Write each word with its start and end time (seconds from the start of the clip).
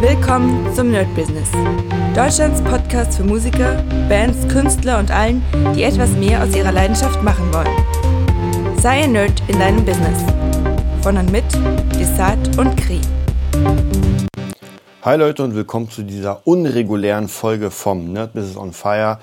Willkommen 0.00 0.72
zum 0.76 0.92
Nerd 0.92 1.12
Business. 1.16 1.50
Deutschlands 2.14 2.62
Podcast 2.62 3.16
für 3.16 3.24
Musiker, 3.24 3.82
Bands, 4.08 4.46
Künstler 4.46 5.00
und 5.00 5.10
allen, 5.10 5.42
die 5.74 5.82
etwas 5.82 6.12
mehr 6.12 6.40
aus 6.40 6.54
ihrer 6.54 6.70
Leidenschaft 6.70 7.20
machen 7.24 7.52
wollen. 7.52 8.78
Sei 8.80 9.02
ein 9.02 9.10
Nerd 9.10 9.42
in 9.48 9.58
deinem 9.58 9.84
Business. 9.84 10.22
Von 11.02 11.16
und 11.16 11.32
mit 11.32 11.42
Desart 11.98 12.56
und 12.56 12.76
Kri. 12.76 13.00
Hi 15.02 15.16
Leute 15.16 15.42
und 15.42 15.56
willkommen 15.56 15.90
zu 15.90 16.04
dieser 16.04 16.46
unregulären 16.46 17.26
Folge 17.26 17.72
vom 17.72 18.12
Nerd 18.12 18.34
Business 18.34 18.56
on 18.56 18.72
Fire. 18.72 19.18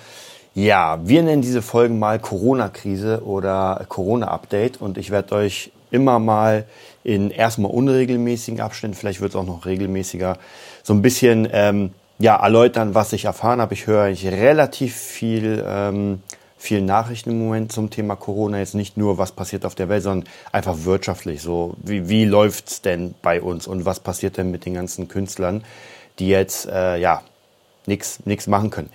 Ja, 0.55 0.99
wir 1.05 1.23
nennen 1.23 1.41
diese 1.41 1.61
Folgen 1.61 1.99
mal 1.99 2.19
Corona-Krise 2.19 3.23
oder 3.23 3.85
Corona-Update 3.87 4.81
und 4.81 4.97
ich 4.97 5.09
werde 5.09 5.35
euch 5.35 5.71
immer 5.89 6.19
mal 6.19 6.65
in 7.05 7.29
erstmal 7.29 7.71
unregelmäßigen 7.71 8.59
Abständen, 8.59 8.97
vielleicht 8.97 9.21
wird 9.21 9.29
es 9.31 9.35
auch 9.35 9.45
noch 9.45 9.67
regelmäßiger, 9.67 10.39
so 10.81 10.93
ein 10.93 11.03
bisschen 11.03 11.47
ähm, 11.51 11.91
ja, 12.17 12.35
erläutern, 12.35 12.95
was 12.95 13.13
ich 13.13 13.25
erfahren 13.25 13.61
habe. 13.61 13.75
Ich 13.75 13.85
höre 13.85 14.07
ich 14.07 14.25
relativ 14.25 14.95
viel, 14.95 15.63
ähm, 15.67 16.23
viel 16.57 16.81
Nachrichten 16.81 17.29
im 17.29 17.39
Moment 17.39 17.71
zum 17.71 17.91
Thema 17.91 18.15
Corona. 18.15 18.57
Jetzt 18.57 18.73
nicht 18.73 18.97
nur, 18.97 19.19
was 19.19 19.33
passiert 19.33 19.65
auf 19.65 19.75
der 19.75 19.87
Welt, 19.87 20.01
sondern 20.01 20.27
einfach 20.51 20.77
wirtschaftlich. 20.83 21.43
So, 21.43 21.75
wie, 21.77 22.09
wie 22.09 22.25
läuft's 22.25 22.81
denn 22.81 23.13
bei 23.21 23.39
uns 23.39 23.67
und 23.67 23.85
was 23.85 23.99
passiert 23.99 24.37
denn 24.37 24.49
mit 24.49 24.65
den 24.65 24.73
ganzen 24.73 25.07
Künstlern, 25.07 25.63
die 26.17 26.29
jetzt 26.29 26.65
äh, 26.65 26.97
ja 26.97 27.21
nichts 27.85 28.47
machen 28.47 28.71
können. 28.71 28.89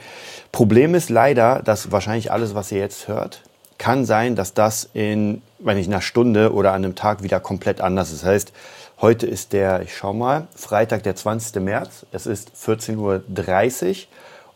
Problem 0.51 0.97
ist 0.97 1.11
leider, 1.11 1.63
dass 1.63 1.93
wahrscheinlich 1.93 2.33
alles, 2.33 2.57
was 2.57 2.73
ihr 2.73 2.79
jetzt 2.79 3.07
hört, 3.07 3.43
kann 3.80 4.05
sein, 4.05 4.37
dass 4.37 4.52
das 4.52 4.91
in, 4.93 5.41
wenn 5.59 5.79
ich 5.79 5.88
einer 5.88 6.02
Stunde 6.02 6.52
oder 6.52 6.73
an 6.73 6.84
einem 6.84 6.95
Tag 6.95 7.23
wieder 7.23 7.41
komplett 7.41 7.80
anders 7.80 8.12
ist. 8.12 8.23
Das 8.23 8.29
heißt, 8.29 8.52
heute 9.01 9.27
ist 9.27 9.55
der, 9.55 9.80
ich 9.80 9.97
schau 9.97 10.12
mal, 10.12 10.47
Freitag, 10.55 11.02
der 11.02 11.16
20. 11.16 11.62
März. 11.62 12.05
Es 12.12 12.27
ist 12.27 12.52
14.30 12.62 12.98
Uhr 12.98 14.05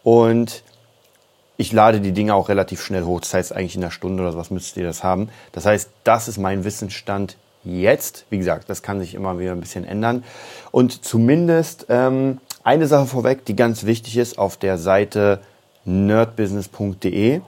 und 0.03 0.63
ich 1.57 1.73
lade 1.73 2.03
die 2.03 2.13
Dinge 2.13 2.35
auch 2.35 2.51
relativ 2.51 2.83
schnell 2.83 3.05
hoch. 3.05 3.21
Das 3.21 3.33
heißt, 3.33 3.55
eigentlich 3.55 3.77
in 3.77 3.83
einer 3.83 3.91
Stunde 3.91 4.23
oder 4.23 4.37
was 4.37 4.51
müsstet 4.51 4.77
ihr 4.77 4.87
das 4.87 5.03
haben. 5.03 5.31
Das 5.53 5.65
heißt, 5.65 5.89
das 6.05 6.29
ist 6.29 6.37
mein 6.37 6.65
Wissensstand 6.65 7.39
jetzt. 7.65 8.27
Wie 8.29 8.37
gesagt, 8.37 8.69
das 8.69 8.83
kann 8.83 9.01
sich 9.01 9.15
immer 9.15 9.39
wieder 9.39 9.53
ein 9.53 9.61
bisschen 9.61 9.87
ändern. 9.87 10.23
Und 10.71 11.03
zumindest 11.03 11.87
ähm, 11.89 12.41
eine 12.63 12.87
Sache 12.89 13.07
vorweg, 13.07 13.47
die 13.47 13.57
ganz 13.57 13.87
wichtig 13.87 14.19
ist, 14.19 14.37
auf 14.37 14.59
der 14.59 14.77
Seite 14.77 15.41
nerdbusiness.de 15.87 17.41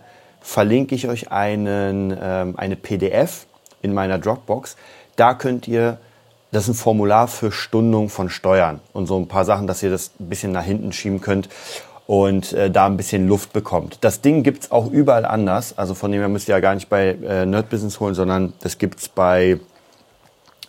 verlinke 0.46 0.94
ich 0.94 1.08
euch 1.08 1.32
einen, 1.32 2.16
ähm, 2.22 2.54
eine 2.56 2.76
PDF 2.76 3.46
in 3.82 3.92
meiner 3.92 4.18
Dropbox. 4.18 4.76
Da 5.16 5.34
könnt 5.34 5.66
ihr, 5.66 5.98
das 6.52 6.64
ist 6.64 6.68
ein 6.68 6.74
Formular 6.74 7.26
für 7.26 7.50
Stundung 7.50 8.08
von 8.08 8.30
Steuern 8.30 8.80
und 8.92 9.06
so 9.06 9.18
ein 9.18 9.26
paar 9.26 9.44
Sachen, 9.44 9.66
dass 9.66 9.82
ihr 9.82 9.90
das 9.90 10.12
ein 10.20 10.28
bisschen 10.28 10.52
nach 10.52 10.62
hinten 10.62 10.92
schieben 10.92 11.20
könnt 11.20 11.48
und 12.06 12.52
äh, 12.52 12.70
da 12.70 12.86
ein 12.86 12.96
bisschen 12.96 13.26
Luft 13.26 13.52
bekommt. 13.52 13.98
Das 14.02 14.20
Ding 14.20 14.44
gibt's 14.44 14.70
auch 14.70 14.86
überall 14.88 15.24
anders. 15.24 15.76
Also 15.76 15.94
von 15.94 16.12
dem 16.12 16.20
her 16.20 16.28
müsst 16.28 16.48
ihr 16.48 16.54
ja 16.54 16.60
gar 16.60 16.76
nicht 16.76 16.88
bei 16.88 17.08
äh, 17.08 17.44
Nerd 17.44 17.68
Business 17.68 17.98
holen, 17.98 18.14
sondern 18.14 18.52
das 18.60 18.78
gibt's 18.78 19.08
bei 19.08 19.58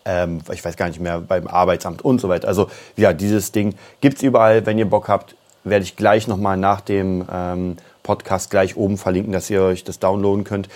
ähm, 0.06 0.42
ich 0.52 0.66
weiß 0.66 0.76
gar 0.76 0.88
nicht 0.88 1.00
mehr, 1.00 1.20
beim 1.20 1.48
Arbeitsamt 1.48 2.04
und 2.04 2.20
so 2.20 2.30
weiter. 2.30 2.48
Also 2.48 2.68
ja, 2.96 3.14
dieses 3.14 3.52
Ding 3.52 3.76
gibt's 4.02 4.24
überall. 4.24 4.66
Wenn 4.66 4.80
ihr 4.80 4.90
Bock 4.90 5.08
habt, 5.08 5.36
werde 5.64 5.84
ich 5.84 5.96
gleich 5.96 6.28
nochmal 6.28 6.58
nach 6.58 6.82
dem 6.82 7.26
ähm, 7.32 7.78
Podcast 8.08 8.50
gleich 8.50 8.78
oben 8.78 8.98
verlinken, 8.98 9.34
dass 9.34 9.50
ihr 9.50 9.62
euch 9.62 9.84
das 9.84 10.00
downloaden 10.00 10.46
könnt. 10.46 10.70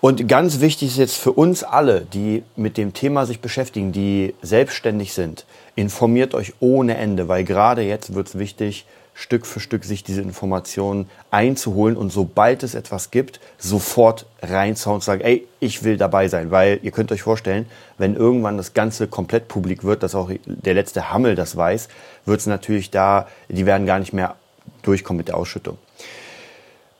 Und 0.00 0.28
ganz 0.28 0.60
wichtig 0.60 0.88
ist 0.90 0.98
jetzt 0.98 1.16
für 1.16 1.32
uns 1.32 1.62
alle, 1.62 2.02
die 2.02 2.42
mit 2.56 2.76
dem 2.76 2.92
Thema 2.92 3.24
sich 3.24 3.40
beschäftigen, 3.40 3.92
die 3.92 4.34
selbstständig 4.42 5.14
sind, 5.14 5.46
informiert 5.74 6.34
euch 6.34 6.52
ohne 6.60 6.96
Ende, 6.96 7.28
weil 7.28 7.44
gerade 7.44 7.82
jetzt 7.82 8.14
wird 8.14 8.28
es 8.28 8.38
wichtig, 8.38 8.84
Stück 9.14 9.46
für 9.46 9.60
Stück 9.60 9.84
sich 9.84 10.04
diese 10.04 10.20
Informationen 10.20 11.08
einzuholen 11.30 11.96
und 11.96 12.12
sobald 12.12 12.62
es 12.62 12.74
etwas 12.74 13.10
gibt, 13.10 13.40
sofort 13.56 14.26
reinzuhauen 14.42 14.96
und 14.96 15.04
sagen, 15.04 15.22
ey, 15.22 15.48
ich 15.58 15.84
will 15.84 15.96
dabei 15.96 16.28
sein. 16.28 16.50
Weil 16.50 16.80
ihr 16.82 16.90
könnt 16.90 17.10
euch 17.12 17.22
vorstellen, 17.22 17.64
wenn 17.96 18.14
irgendwann 18.14 18.58
das 18.58 18.74
Ganze 18.74 19.06
komplett 19.06 19.48
publik 19.48 19.84
wird, 19.84 20.02
dass 20.02 20.14
auch 20.14 20.30
der 20.44 20.74
letzte 20.74 21.10
Hammel 21.10 21.34
das 21.34 21.56
weiß, 21.56 21.88
wird 22.26 22.40
es 22.40 22.46
natürlich 22.46 22.90
da, 22.90 23.26
die 23.48 23.64
werden 23.64 23.86
gar 23.86 23.98
nicht 23.98 24.12
mehr 24.12 24.36
durchkommen 24.82 25.16
mit 25.16 25.28
der 25.28 25.38
Ausschüttung. 25.38 25.78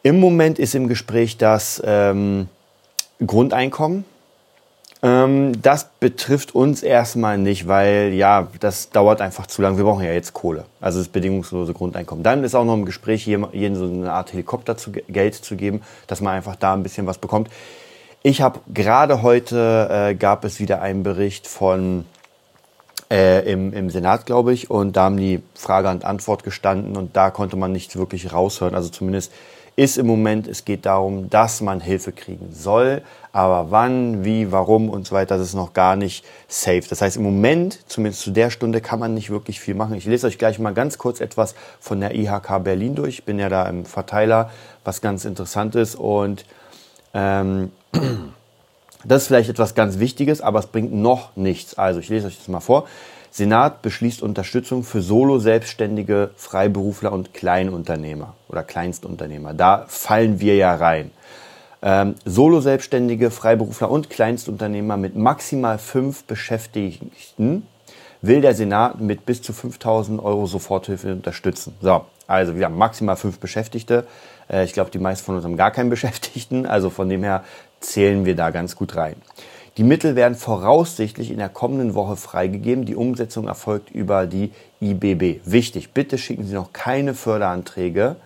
Im 0.03 0.21
Moment 0.21 0.59
ist 0.59 0.75
im 0.75 0.89
Gespräch 0.89 1.37
das 1.37 1.83
ähm, 1.85 2.49
Grundeinkommen. 3.25 4.05
Ähm, 5.03 5.61
das 5.61 5.91
betrifft 6.01 6.55
uns 6.55 6.83
erstmal 6.83 7.39
nicht, 7.39 7.69
weil 7.69 8.13
ja, 8.15 8.49
das 8.61 8.91
dauert 8.91 9.21
einfach 9.21 9.47
zu 9.47 9.63
lange. 9.63 9.77
Wir 9.77 9.85
brauchen 9.85 10.05
ja 10.05 10.13
jetzt 10.13 10.33
Kohle. 10.33 10.65
Also 10.81 10.99
das 10.99 11.09
bedingungslose 11.09 11.75
Grundeinkommen. 11.75 12.25
Dann 12.25 12.45
ist 12.45 12.55
auch 12.55 12.65
noch 12.65 12.75
im 12.75 12.85
Gespräch, 12.85 13.27
jedem 13.27 13.77
so 13.77 13.85
eine 13.85 14.13
Art 14.13 14.33
Helikopter 14.33 14.77
zu, 14.77 14.93
Geld 14.93 15.35
zu 15.35 15.57
geben, 15.57 15.83
dass 16.07 16.21
man 16.21 16.35
einfach 16.35 16.57
da 16.57 16.73
ein 16.73 16.83
bisschen 16.83 17.07
was 17.07 17.19
bekommt. 17.19 17.51
Ich 18.23 18.41
habe 18.41 18.61
gerade 18.73 19.23
heute 19.23 19.89
äh, 20.11 20.15
gab 20.15 20.45
es 20.45 20.59
wieder 20.59 20.83
einen 20.83 21.03
Bericht 21.03 21.47
von 21.47 22.05
äh, 23.11 23.49
im, 23.51 23.73
im 23.73 23.91
Senat, 23.91 24.27
glaube 24.27 24.53
ich, 24.53 24.69
und 24.71 24.97
da 24.97 25.05
haben 25.05 25.17
die 25.17 25.43
Frage 25.55 25.89
und 25.91 26.05
Antwort 26.05 26.43
gestanden 26.43 26.97
und 26.97 27.17
da 27.17 27.31
konnte 27.31 27.57
man 27.57 27.71
nichts 27.71 27.97
wirklich 27.97 28.33
raushören. 28.33 28.75
Also 28.75 28.89
zumindest 28.89 29.33
ist 29.77 29.99
im 29.99 30.07
Moment, 30.07 30.49
es 30.49 30.65
geht 30.65 30.87
darum, 30.87 31.29
dass 31.29 31.61
man 31.61 31.81
Hilfe 31.81 32.11
kriegen 32.11 32.49
soll, 32.51 33.03
aber 33.33 33.71
wann, 33.71 34.25
wie, 34.25 34.51
warum 34.51 34.89
und 34.89 35.07
so 35.07 35.15
weiter, 35.15 35.37
das 35.37 35.49
ist 35.49 35.55
noch 35.55 35.75
gar 35.75 35.97
nicht 35.97 36.25
safe. 36.49 36.85
Das 36.89 37.03
heißt, 37.03 37.19
im 37.19 37.23
Moment, 37.23 37.79
zumindest 37.87 38.23
zu 38.23 38.31
der 38.31 38.49
Stunde, 38.49 38.81
kann 38.81 38.99
man 38.99 39.13
nicht 39.13 39.29
wirklich 39.29 39.61
viel 39.61 39.75
machen. 39.75 39.95
Ich 39.95 40.07
lese 40.07 40.27
euch 40.27 40.39
gleich 40.39 40.59
mal 40.59 40.73
ganz 40.73 40.97
kurz 40.97 41.21
etwas 41.21 41.55
von 41.79 42.01
der 42.01 42.15
IHK 42.15 42.65
Berlin 42.65 42.95
durch. 42.95 43.19
Ich 43.19 43.25
bin 43.25 43.39
ja 43.39 43.51
da 43.51 43.69
im 43.69 43.85
Verteiler, 43.85 44.51
was 44.83 45.03
ganz 45.03 45.27
interessant 45.27 45.75
ist 45.75 45.95
und 45.95 46.47
ähm, 47.13 47.71
das 49.05 49.23
ist 49.23 49.29
vielleicht 49.29 49.51
etwas 49.51 49.75
ganz 49.75 49.99
Wichtiges, 49.99 50.41
aber 50.41 50.59
es 50.59 50.69
bringt 50.69 50.95
noch 50.95 51.37
nichts. 51.37 51.77
Also 51.77 52.01
ich 52.01 52.09
lese 52.09 52.29
euch 52.29 52.39
das 52.39 52.49
mal 52.49 52.61
vor. 52.61 52.87
Senat 53.37 53.83
beschließt 53.83 54.23
Unterstützung 54.23 54.83
für 54.83 55.03
Solo-Selbstständige, 55.03 56.31
Freiberufler 56.37 57.13
und 57.13 57.35
Kleinunternehmer 57.35 58.33
oder 58.49 58.63
Kleinstunternehmer. 58.63 59.53
Da 59.53 59.85
fallen 59.89 60.41
wir 60.41 60.57
ja 60.57 60.75
rein. 60.75 61.11
Ähm, 61.83 62.15
Solo-Selbstständige, 62.25 63.31
Freiberufler 63.31 63.91
und 63.91 64.09
Kleinstunternehmer 64.09 64.97
mit 64.97 65.17
maximal 65.17 65.77
fünf 65.77 66.25
Beschäftigten 66.25 67.67
will 68.23 68.41
der 68.41 68.55
Senat 68.55 69.03
mit 69.03 69.27
bis 69.27 69.43
zu 69.43 69.53
5000 69.53 70.19
Euro 70.19 70.47
Soforthilfe 70.47 71.13
unterstützen. 71.13 71.75
So, 71.83 72.07
also 72.27 72.55
haben 72.55 72.79
maximal 72.79 73.17
fünf 73.17 73.39
Beschäftigte. 73.39 74.07
Äh, 74.49 74.65
ich 74.65 74.73
glaube, 74.73 74.91
die 74.91 74.99
meisten 74.99 75.27
von 75.27 75.37
uns 75.37 75.45
haben 75.45 75.59
gar 75.59 75.73
keinen 75.73 75.91
Beschäftigten. 75.91 76.65
Also 76.65 76.89
von 76.89 77.11
dem 77.11 77.23
her 77.23 77.45
zählen 77.81 78.25
wir 78.25 78.35
da 78.35 78.49
ganz 78.49 78.77
gut 78.77 78.97
rein. 78.97 79.17
Die 79.77 79.85
Mittel 79.85 80.17
werden 80.17 80.37
voraussichtlich 80.37 81.31
in 81.31 81.37
der 81.37 81.51
kommenden 81.51 81.95
Woche 81.95 82.17
freigegeben. 82.17 82.87
Die 82.87 82.97
Umsetzung 82.97 83.47
erfolgt 83.47 83.91
über 83.91 84.27
die 84.27 84.53
IBB. 84.81 85.41
Wichtig, 85.45 85.93
bitte 85.93 86.17
schicken 86.17 86.47
Sie 86.47 86.55
noch 86.55 86.73
keine 86.73 87.13
Förderanträge. 87.13 88.17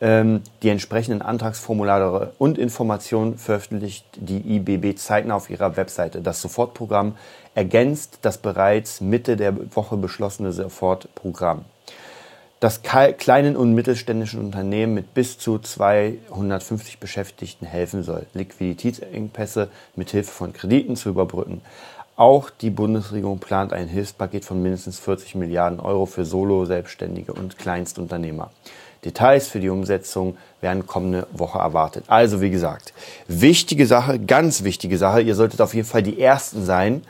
Ähm, 0.00 0.42
die 0.62 0.68
entsprechenden 0.68 1.20
Antragsformulare 1.20 2.34
und 2.38 2.58
Informationen 2.58 3.38
veröffentlicht 3.38 4.06
die 4.14 4.56
IBB 4.56 4.96
zeitnah 4.96 5.34
auf 5.34 5.50
ihrer 5.50 5.76
Webseite. 5.76 6.20
Das 6.20 6.40
Sofortprogramm 6.40 7.16
ergänzt 7.56 8.18
das 8.22 8.38
bereits 8.38 9.00
Mitte 9.00 9.36
der 9.36 9.74
Woche 9.74 9.96
beschlossene 9.96 10.52
Sofortprogramm 10.52 11.64
das 12.64 12.80
kleinen 12.80 13.56
und 13.56 13.74
mittelständischen 13.74 14.40
Unternehmen 14.40 14.94
mit 14.94 15.12
bis 15.12 15.36
zu 15.36 15.58
250 15.58 16.98
Beschäftigten 16.98 17.66
helfen 17.66 18.02
soll, 18.02 18.24
Liquiditätsengpässe 18.32 19.68
mit 19.96 20.12
Hilfe 20.12 20.30
von 20.30 20.54
Krediten 20.54 20.96
zu 20.96 21.10
überbrücken. 21.10 21.60
Auch 22.16 22.48
die 22.48 22.70
Bundesregierung 22.70 23.38
plant 23.38 23.74
ein 23.74 23.86
Hilfspaket 23.86 24.46
von 24.46 24.62
mindestens 24.62 24.98
40 24.98 25.34
Milliarden 25.34 25.78
Euro 25.78 26.06
für 26.06 26.24
Solo, 26.24 26.64
Selbstständige 26.64 27.34
und 27.34 27.58
Kleinstunternehmer. 27.58 28.50
Details 29.04 29.48
für 29.48 29.60
die 29.60 29.68
Umsetzung 29.68 30.38
werden 30.62 30.86
kommende 30.86 31.26
Woche 31.32 31.58
erwartet. 31.58 32.04
Also 32.06 32.40
wie 32.40 32.48
gesagt, 32.48 32.94
wichtige 33.28 33.86
Sache, 33.86 34.18
ganz 34.18 34.64
wichtige 34.64 34.96
Sache. 34.96 35.20
Ihr 35.20 35.34
solltet 35.34 35.60
auf 35.60 35.74
jeden 35.74 35.86
Fall 35.86 36.02
die 36.02 36.18
Ersten 36.18 36.64
sein, 36.64 37.02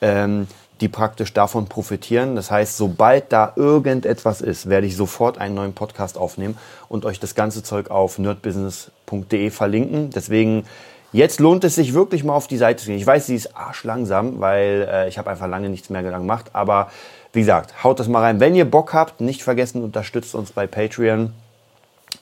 ähm, 0.00 0.46
die 0.82 0.88
praktisch 0.88 1.32
davon 1.32 1.66
profitieren. 1.66 2.36
Das 2.36 2.50
heißt, 2.50 2.76
sobald 2.76 3.32
da 3.32 3.52
irgendetwas 3.56 4.40
ist, 4.40 4.68
werde 4.68 4.86
ich 4.86 4.96
sofort 4.96 5.38
einen 5.38 5.54
neuen 5.54 5.72
Podcast 5.72 6.18
aufnehmen 6.18 6.58
und 6.88 7.06
euch 7.06 7.20
das 7.20 7.34
ganze 7.34 7.62
Zeug 7.62 7.90
auf 7.90 8.18
nerdbusiness.de 8.18 9.50
verlinken. 9.50 10.10
Deswegen 10.10 10.64
Jetzt 11.14 11.40
lohnt 11.40 11.62
es 11.64 11.74
sich 11.74 11.92
wirklich 11.92 12.24
mal 12.24 12.32
auf 12.32 12.46
die 12.46 12.56
Seite 12.56 12.82
zu 12.82 12.86
gehen. 12.86 12.96
Ich 12.96 13.06
weiß, 13.06 13.26
sie 13.26 13.34
ist 13.34 13.54
arschlangsam, 13.54 14.40
weil 14.40 14.88
äh, 14.90 15.08
ich 15.08 15.18
habe 15.18 15.28
einfach 15.28 15.46
lange 15.46 15.68
nichts 15.68 15.90
mehr 15.90 16.02
gemacht. 16.02 16.46
Aber 16.54 16.90
wie 17.34 17.40
gesagt, 17.40 17.84
haut 17.84 18.00
das 18.00 18.08
mal 18.08 18.20
rein. 18.20 18.40
Wenn 18.40 18.54
ihr 18.54 18.64
Bock 18.64 18.94
habt, 18.94 19.20
nicht 19.20 19.42
vergessen, 19.42 19.84
unterstützt 19.84 20.34
uns 20.34 20.52
bei 20.52 20.66
Patreon. 20.66 21.34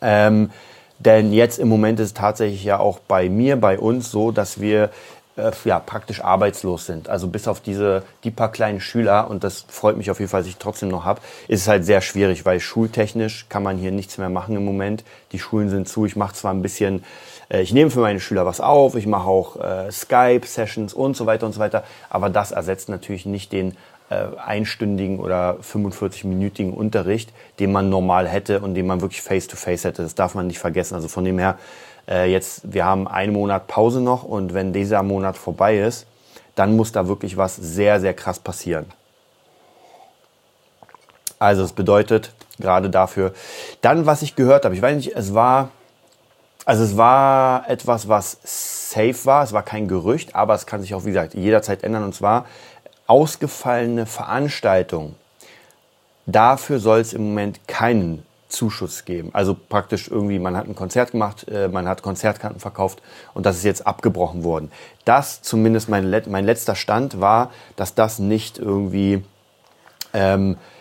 Ähm, 0.02 0.50
denn 0.98 1.32
jetzt 1.32 1.60
im 1.60 1.68
Moment 1.68 2.00
ist 2.00 2.06
es 2.06 2.14
tatsächlich 2.14 2.64
ja 2.64 2.80
auch 2.80 2.98
bei 2.98 3.28
mir, 3.28 3.56
bei 3.56 3.78
uns 3.78 4.10
so, 4.10 4.32
dass 4.32 4.60
wir 4.60 4.90
äh, 5.40 5.52
ja, 5.64 5.78
praktisch 5.78 6.22
arbeitslos 6.22 6.86
sind. 6.86 7.08
Also 7.08 7.28
bis 7.28 7.48
auf 7.48 7.60
diese, 7.60 8.02
die 8.24 8.30
paar 8.30 8.52
kleinen 8.52 8.80
Schüler, 8.80 9.28
und 9.30 9.44
das 9.44 9.64
freut 9.68 9.96
mich 9.96 10.10
auf 10.10 10.18
jeden 10.18 10.30
Fall, 10.30 10.40
dass 10.40 10.48
ich 10.48 10.56
trotzdem 10.56 10.88
noch 10.88 11.04
habe, 11.04 11.20
ist 11.48 11.62
es 11.62 11.68
halt 11.68 11.84
sehr 11.84 12.00
schwierig, 12.00 12.44
weil 12.44 12.60
schultechnisch 12.60 13.46
kann 13.48 13.62
man 13.62 13.76
hier 13.76 13.92
nichts 13.92 14.18
mehr 14.18 14.28
machen 14.28 14.56
im 14.56 14.64
Moment. 14.64 15.04
Die 15.32 15.38
Schulen 15.38 15.70
sind 15.70 15.88
zu. 15.88 16.06
Ich 16.06 16.16
mache 16.16 16.34
zwar 16.34 16.52
ein 16.52 16.62
bisschen, 16.62 17.04
äh, 17.50 17.62
ich 17.62 17.72
nehme 17.72 17.90
für 17.90 18.00
meine 18.00 18.20
Schüler 18.20 18.46
was 18.46 18.60
auf, 18.60 18.94
ich 18.94 19.06
mache 19.06 19.28
auch 19.28 19.56
äh, 19.56 19.90
Skype-Sessions 19.90 20.94
und 20.94 21.16
so 21.16 21.26
weiter 21.26 21.46
und 21.46 21.52
so 21.52 21.60
weiter, 21.60 21.84
aber 22.08 22.30
das 22.30 22.52
ersetzt 22.52 22.88
natürlich 22.88 23.26
nicht 23.26 23.52
den 23.52 23.76
äh, 24.10 24.26
einstündigen 24.44 25.20
oder 25.20 25.58
45-minütigen 25.62 26.72
Unterricht, 26.72 27.32
den 27.60 27.72
man 27.72 27.90
normal 27.90 28.26
hätte 28.28 28.60
und 28.60 28.74
den 28.74 28.86
man 28.86 29.00
wirklich 29.00 29.22
face-to-face 29.22 29.82
-face 29.82 29.84
hätte. 29.84 30.02
Das 30.02 30.16
darf 30.16 30.34
man 30.34 30.48
nicht 30.48 30.58
vergessen. 30.58 30.96
Also 30.96 31.06
von 31.06 31.24
dem 31.24 31.38
her, 31.38 31.58
äh, 32.10 32.30
jetzt, 32.30 32.72
wir 32.72 32.84
haben 32.84 33.08
einen 33.08 33.32
Monat 33.32 33.68
Pause 33.68 34.00
noch 34.00 34.24
und 34.24 34.52
wenn 34.52 34.72
dieser 34.72 35.02
Monat 35.02 35.38
vorbei 35.38 35.78
ist, 35.78 36.06
dann 36.56 36.76
muss 36.76 36.92
da 36.92 37.08
wirklich 37.08 37.36
was 37.36 37.56
sehr, 37.56 38.00
sehr 38.00 38.12
krass 38.12 38.38
passieren. 38.38 38.86
Also 41.38 41.62
es 41.62 41.72
bedeutet 41.72 42.34
gerade 42.58 42.90
dafür. 42.90 43.32
Dann, 43.80 44.04
was 44.04 44.20
ich 44.20 44.36
gehört 44.36 44.64
habe, 44.64 44.74
ich 44.74 44.82
weiß 44.82 44.96
nicht, 44.96 45.16
es 45.16 45.32
war, 45.32 45.70
also 46.66 46.84
es 46.84 46.96
war 46.96 47.68
etwas, 47.70 48.08
was 48.08 48.36
safe 48.44 49.24
war, 49.24 49.42
es 49.42 49.52
war 49.52 49.62
kein 49.62 49.88
Gerücht, 49.88 50.34
aber 50.34 50.54
es 50.54 50.66
kann 50.66 50.82
sich 50.82 50.94
auch, 50.94 51.04
wie 51.04 51.10
gesagt, 51.10 51.34
jederzeit 51.34 51.82
ändern. 51.82 52.04
Und 52.04 52.14
zwar 52.14 52.44
ausgefallene 53.06 54.04
Veranstaltungen. 54.04 55.16
Dafür 56.26 56.78
soll 56.78 57.00
es 57.00 57.12
im 57.12 57.28
Moment 57.28 57.66
keinen 57.66 58.24
Zuschuss 58.50 59.04
geben. 59.04 59.30
Also 59.32 59.56
praktisch 59.56 60.08
irgendwie, 60.08 60.38
man 60.38 60.56
hat 60.56 60.68
ein 60.68 60.74
Konzert 60.74 61.12
gemacht, 61.12 61.46
äh, 61.48 61.68
man 61.68 61.88
hat 61.88 62.02
Konzertkarten 62.02 62.60
verkauft 62.60 63.00
und 63.34 63.46
das 63.46 63.56
ist 63.56 63.64
jetzt 63.64 63.86
abgebrochen 63.86 64.44
worden. 64.44 64.70
Das 65.04 65.42
zumindest 65.42 65.88
mein, 65.88 66.10
mein 66.28 66.44
letzter 66.44 66.74
Stand 66.74 67.20
war, 67.20 67.50
dass 67.76 67.94
das 67.94 68.18
nicht 68.18 68.58
irgendwie 68.58 69.24
ähm, 70.12 70.52
äh, 70.54 70.79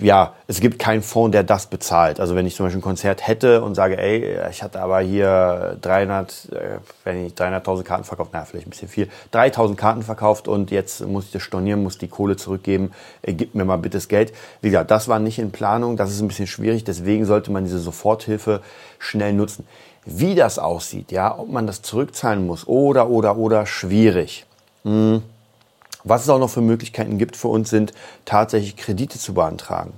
ja, 0.00 0.34
es 0.46 0.60
gibt 0.60 0.78
keinen 0.78 1.02
Fonds, 1.02 1.32
der 1.32 1.42
das 1.42 1.66
bezahlt. 1.66 2.20
Also 2.20 2.36
wenn 2.36 2.46
ich 2.46 2.54
zum 2.54 2.66
Beispiel 2.66 2.78
ein 2.78 2.82
Konzert 2.82 3.26
hätte 3.26 3.62
und 3.62 3.74
sage, 3.74 3.98
ey, 3.98 4.38
ich 4.48 4.62
hatte 4.62 4.80
aber 4.80 5.00
hier 5.00 5.76
300, 5.80 6.48
äh, 6.52 6.78
wenn 7.02 7.26
ich 7.26 7.32
300.000 7.32 7.82
Karten 7.82 8.04
verkauft, 8.04 8.30
na, 8.32 8.44
vielleicht 8.44 8.68
ein 8.68 8.70
bisschen 8.70 8.88
viel, 8.88 9.08
3.000 9.32 9.74
Karten 9.74 10.02
verkauft 10.02 10.46
und 10.46 10.70
jetzt 10.70 11.04
muss 11.06 11.24
ich 11.26 11.32
das 11.32 11.42
stornieren, 11.42 11.82
muss 11.82 11.98
die 11.98 12.06
Kohle 12.06 12.36
zurückgeben, 12.36 12.92
äh, 13.22 13.32
gib 13.32 13.56
mir 13.56 13.64
mal 13.64 13.78
bitte 13.78 13.96
das 13.96 14.06
Geld. 14.06 14.32
Wie 14.60 14.70
gesagt, 14.70 14.92
das 14.92 15.08
war 15.08 15.18
nicht 15.18 15.40
in 15.40 15.50
Planung, 15.50 15.96
das 15.96 16.12
ist 16.12 16.20
ein 16.20 16.28
bisschen 16.28 16.46
schwierig, 16.46 16.84
deswegen 16.84 17.24
sollte 17.24 17.50
man 17.50 17.64
diese 17.64 17.80
Soforthilfe 17.80 18.60
schnell 19.00 19.32
nutzen. 19.32 19.66
Wie 20.04 20.36
das 20.36 20.60
aussieht, 20.60 21.10
ja, 21.10 21.36
ob 21.36 21.48
man 21.48 21.66
das 21.66 21.82
zurückzahlen 21.82 22.46
muss 22.46 22.68
oder, 22.68 23.08
oder, 23.08 23.36
oder, 23.36 23.66
schwierig. 23.66 24.46
Hm 24.84 25.22
was 26.04 26.22
es 26.22 26.28
auch 26.28 26.38
noch 26.38 26.50
für 26.50 26.60
Möglichkeiten 26.60 27.18
gibt 27.18 27.36
für 27.36 27.48
uns, 27.48 27.70
sind 27.70 27.92
tatsächlich 28.24 28.76
Kredite 28.76 29.18
zu 29.18 29.34
beantragen. 29.34 29.92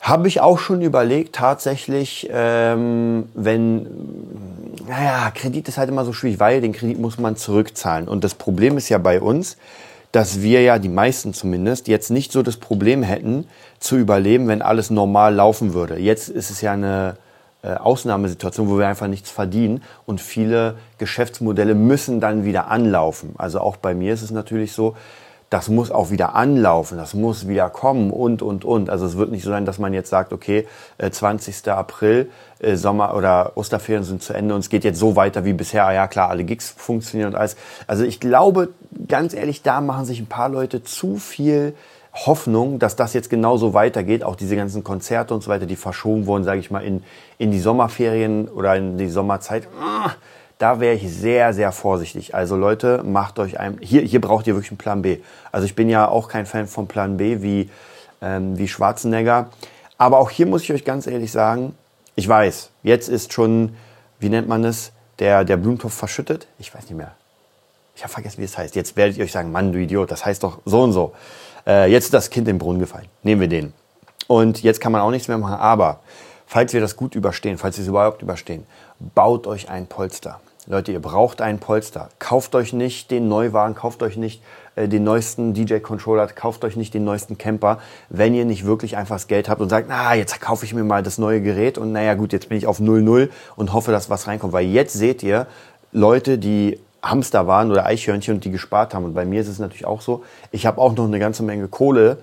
Habe 0.00 0.28
ich 0.28 0.40
auch 0.40 0.58
schon 0.58 0.80
überlegt, 0.80 1.34
tatsächlich, 1.34 2.28
ähm, 2.32 3.28
wenn, 3.34 3.86
naja, 4.86 5.30
Kredit 5.34 5.68
ist 5.68 5.76
halt 5.76 5.88
immer 5.88 6.04
so 6.04 6.12
schwierig, 6.12 6.38
weil 6.38 6.60
den 6.60 6.72
Kredit 6.72 7.00
muss 7.00 7.18
man 7.18 7.36
zurückzahlen. 7.36 8.06
Und 8.06 8.22
das 8.22 8.34
Problem 8.34 8.76
ist 8.76 8.88
ja 8.88 8.98
bei 8.98 9.20
uns, 9.20 9.56
dass 10.12 10.40
wir 10.40 10.62
ja, 10.62 10.78
die 10.78 10.88
meisten 10.88 11.34
zumindest, 11.34 11.88
jetzt 11.88 12.10
nicht 12.10 12.32
so 12.32 12.42
das 12.42 12.56
Problem 12.56 13.02
hätten, 13.02 13.46
zu 13.80 13.96
überleben, 13.96 14.48
wenn 14.48 14.62
alles 14.62 14.90
normal 14.90 15.34
laufen 15.34 15.74
würde. 15.74 15.98
Jetzt 15.98 16.28
ist 16.28 16.50
es 16.50 16.60
ja 16.60 16.72
eine, 16.72 17.16
Ausnahmesituation, 17.62 18.68
wo 18.68 18.78
wir 18.78 18.86
einfach 18.86 19.08
nichts 19.08 19.30
verdienen 19.30 19.82
und 20.06 20.20
viele 20.20 20.76
Geschäftsmodelle 20.98 21.74
müssen 21.74 22.20
dann 22.20 22.44
wieder 22.44 22.68
anlaufen. 22.68 23.34
Also 23.36 23.60
auch 23.60 23.76
bei 23.76 23.94
mir 23.94 24.14
ist 24.14 24.22
es 24.22 24.30
natürlich 24.30 24.72
so, 24.72 24.94
das 25.50 25.68
muss 25.68 25.90
auch 25.90 26.10
wieder 26.10 26.34
anlaufen, 26.34 26.98
das 26.98 27.14
muss 27.14 27.48
wieder 27.48 27.70
kommen 27.70 28.10
und, 28.10 28.42
und, 28.42 28.64
und. 28.64 28.90
Also 28.90 29.06
es 29.06 29.16
wird 29.16 29.30
nicht 29.30 29.42
so 29.44 29.50
sein, 29.50 29.64
dass 29.64 29.78
man 29.78 29.94
jetzt 29.94 30.10
sagt, 30.10 30.32
okay, 30.32 30.66
20. 31.10 31.66
Äh, 31.66 31.70
April, 31.70 32.30
äh, 32.58 32.76
Sommer- 32.76 33.14
oder 33.16 33.52
Osterferien 33.54 34.04
sind 34.04 34.22
zu 34.22 34.34
Ende 34.34 34.54
und 34.54 34.60
es 34.60 34.68
geht 34.68 34.84
jetzt 34.84 34.98
so 34.98 35.16
weiter 35.16 35.44
wie 35.46 35.54
bisher. 35.54 35.86
Ah 35.86 35.92
ja, 35.92 36.06
klar, 36.06 36.28
alle 36.28 36.44
Gigs 36.44 36.68
funktionieren 36.76 37.32
und 37.32 37.38
alles. 37.38 37.56
Also 37.86 38.04
ich 38.04 38.20
glaube, 38.20 38.68
ganz 39.08 39.32
ehrlich, 39.32 39.62
da 39.62 39.80
machen 39.80 40.04
sich 40.04 40.20
ein 40.20 40.26
paar 40.26 40.50
Leute 40.50 40.82
zu 40.82 41.16
viel 41.16 41.74
Hoffnung, 42.26 42.78
dass 42.78 42.96
das 42.96 43.12
jetzt 43.14 43.30
genauso 43.30 43.74
weitergeht. 43.74 44.24
Auch 44.24 44.36
diese 44.36 44.56
ganzen 44.56 44.84
Konzerte 44.84 45.34
und 45.34 45.42
so 45.42 45.50
weiter, 45.50 45.66
die 45.66 45.76
verschoben 45.76 46.26
wurden, 46.26 46.44
sage 46.44 46.60
ich 46.60 46.70
mal, 46.70 46.84
in, 46.84 47.02
in 47.38 47.50
die 47.50 47.60
Sommerferien 47.60 48.48
oder 48.48 48.76
in 48.76 48.98
die 48.98 49.08
Sommerzeit. 49.08 49.68
Ah, 49.80 50.12
da 50.58 50.80
wäre 50.80 50.94
ich 50.94 51.08
sehr, 51.10 51.52
sehr 51.54 51.70
vorsichtig. 51.72 52.34
Also 52.34 52.56
Leute, 52.56 53.02
macht 53.04 53.38
euch 53.38 53.60
ein. 53.60 53.78
Hier, 53.80 54.02
hier 54.02 54.20
braucht 54.20 54.46
ihr 54.46 54.54
wirklich 54.54 54.70
einen 54.70 54.78
Plan 54.78 55.02
B. 55.02 55.18
Also 55.52 55.64
ich 55.64 55.74
bin 55.74 55.88
ja 55.88 56.08
auch 56.08 56.28
kein 56.28 56.46
Fan 56.46 56.66
von 56.66 56.88
Plan 56.88 57.16
B 57.16 57.42
wie, 57.42 57.70
ähm, 58.20 58.58
wie 58.58 58.66
Schwarzenegger. 58.66 59.50
Aber 59.98 60.18
auch 60.18 60.30
hier 60.30 60.46
muss 60.46 60.62
ich 60.62 60.72
euch 60.72 60.84
ganz 60.84 61.06
ehrlich 61.06 61.30
sagen, 61.30 61.74
ich 62.16 62.28
weiß, 62.28 62.70
jetzt 62.82 63.08
ist 63.08 63.32
schon, 63.32 63.76
wie 64.18 64.28
nennt 64.28 64.48
man 64.48 64.64
es, 64.64 64.92
der, 65.20 65.44
der 65.44 65.56
Blumentopf 65.56 65.94
verschüttet. 65.94 66.48
Ich 66.58 66.74
weiß 66.74 66.82
nicht 66.84 66.96
mehr. 66.96 67.12
Ich 67.94 68.02
habe 68.02 68.12
vergessen, 68.12 68.38
wie 68.38 68.44
es 68.44 68.56
heißt. 68.56 68.76
Jetzt 68.76 68.96
werdet 68.96 69.16
ihr 69.16 69.24
euch 69.24 69.32
sagen, 69.32 69.50
Mann, 69.50 69.72
du 69.72 69.78
Idiot, 69.78 70.10
das 70.10 70.24
heißt 70.24 70.42
doch 70.42 70.58
so 70.64 70.82
und 70.82 70.92
so. 70.92 71.12
Äh, 71.68 71.92
jetzt 71.92 72.06
ist 72.06 72.14
das 72.14 72.30
Kind 72.30 72.48
im 72.48 72.58
Brunnen 72.58 72.80
gefallen. 72.80 73.06
Nehmen 73.22 73.42
wir 73.42 73.48
den. 73.48 73.74
Und 74.26 74.62
jetzt 74.62 74.80
kann 74.80 74.90
man 74.90 75.02
auch 75.02 75.10
nichts 75.10 75.28
mehr 75.28 75.38
machen. 75.38 75.54
Aber 75.54 76.00
falls 76.46 76.72
wir 76.72 76.80
das 76.80 76.96
gut 76.96 77.14
überstehen, 77.14 77.58
falls 77.58 77.76
wir 77.76 77.82
es 77.82 77.88
überhaupt 77.88 78.22
überstehen, 78.22 78.66
baut 78.98 79.46
euch 79.46 79.68
ein 79.68 79.86
Polster. 79.86 80.40
Leute, 80.66 80.92
ihr 80.92 81.00
braucht 81.00 81.40
ein 81.40 81.58
Polster. 81.60 82.08
Kauft 82.18 82.54
euch 82.54 82.72
nicht 82.72 83.10
den 83.10 83.28
Neuwagen, 83.28 83.74
kauft 83.74 84.02
euch 84.02 84.16
nicht 84.16 84.42
äh, 84.76 84.88
den 84.88 85.04
neuesten 85.04 85.54
DJ-Controller, 85.54 86.26
kauft 86.28 86.64
euch 86.64 86.76
nicht 86.76 86.92
den 86.92 87.04
neuesten 87.04 87.38
Camper, 87.38 87.78
wenn 88.10 88.34
ihr 88.34 88.44
nicht 88.44 88.66
wirklich 88.66 88.96
einfach 88.96 89.16
das 89.16 89.28
Geld 89.28 89.48
habt 89.48 89.60
und 89.60 89.70
sagt, 89.70 89.86
na, 89.88 90.14
jetzt 90.14 90.40
kaufe 90.40 90.66
ich 90.66 90.74
mir 90.74 90.84
mal 90.84 91.02
das 91.02 91.16
neue 91.16 91.40
Gerät 91.40 91.78
und 91.78 91.92
naja 91.92 92.14
gut, 92.14 92.32
jetzt 92.32 92.48
bin 92.48 92.58
ich 92.58 92.66
auf 92.66 92.80
0-0 92.80 93.30
und 93.56 93.72
hoffe, 93.72 93.92
dass 93.92 94.10
was 94.10 94.26
reinkommt. 94.26 94.52
Weil 94.52 94.66
jetzt 94.66 94.92
seht 94.92 95.22
ihr 95.22 95.46
Leute, 95.92 96.36
die 96.36 96.78
Hamster 97.02 97.46
waren 97.46 97.70
oder 97.70 97.86
Eichhörnchen 97.86 98.34
und 98.34 98.44
die 98.44 98.50
gespart 98.50 98.94
haben. 98.94 99.04
Und 99.04 99.14
bei 99.14 99.24
mir 99.24 99.40
ist 99.40 99.48
es 99.48 99.58
natürlich 99.58 99.86
auch 99.86 100.00
so, 100.00 100.24
ich 100.50 100.66
habe 100.66 100.80
auch 100.80 100.94
noch 100.94 101.04
eine 101.04 101.18
ganze 101.18 101.42
Menge 101.42 101.68
Kohle, 101.68 102.18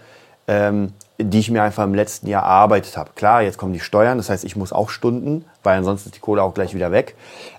ähm, 0.48 0.94
die 1.18 1.40
ich 1.40 1.50
mir 1.50 1.64
einfach 1.64 1.86
im 1.86 1.94
letzten 1.94 2.28
Jahr 2.28 2.44
erarbeitet 2.44 2.98
habe. 2.98 3.12
Klar, 3.16 3.42
jetzt 3.42 3.58
kommen 3.58 3.74
die 3.74 3.80
Steuern, 3.80 4.18
das 4.18 4.30
heißt, 4.30 4.44
ich 4.44 4.56
muss 4.56 4.74
auch 4.74 4.90
Stunden, 4.90 5.46
weil 5.64 5.78
ansonsten 5.78 6.10
ist 6.10 6.16
die 6.16 6.20
Kohle 6.20 6.44
auch 6.44 6.54
gleich 6.54 6.76
wieder 6.76 6.92
weg. 6.92 7.16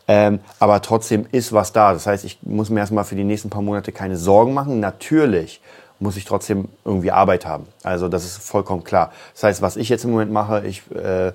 Ähm, 0.08 0.40
aber 0.58 0.82
trotzdem 0.82 1.26
ist 1.32 1.52
was 1.52 1.72
da. 1.72 1.92
Das 1.92 2.06
heißt, 2.06 2.24
ich 2.24 2.38
muss 2.42 2.68
mir 2.68 2.80
erstmal 2.80 3.04
für 3.04 3.16
die 3.16 3.24
nächsten 3.24 3.48
paar 3.48 3.62
Monate 3.62 3.92
keine 3.92 4.16
Sorgen 4.16 4.52
machen. 4.52 4.78
Natürlich 4.80 5.60
muss 5.98 6.18
ich 6.18 6.26
trotzdem 6.26 6.68
irgendwie 6.84 7.10
Arbeit 7.10 7.46
haben. 7.46 7.66
Also 7.82 8.08
das 8.08 8.24
ist 8.24 8.36
vollkommen 8.38 8.84
klar. 8.84 9.10
Das 9.32 9.44
heißt, 9.44 9.62
was 9.62 9.76
ich 9.76 9.88
jetzt 9.88 10.04
im 10.04 10.10
Moment 10.10 10.30
mache, 10.30 10.66
ich 10.66 10.82
äh, 10.94 11.32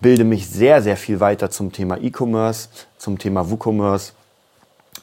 bilde 0.00 0.22
mich 0.22 0.48
sehr, 0.48 0.80
sehr 0.80 0.96
viel 0.96 1.18
weiter 1.18 1.50
zum 1.50 1.72
Thema 1.72 1.98
E-Commerce, 2.00 2.68
zum 2.98 3.18
Thema 3.18 3.50
WooCommerce 3.50 4.12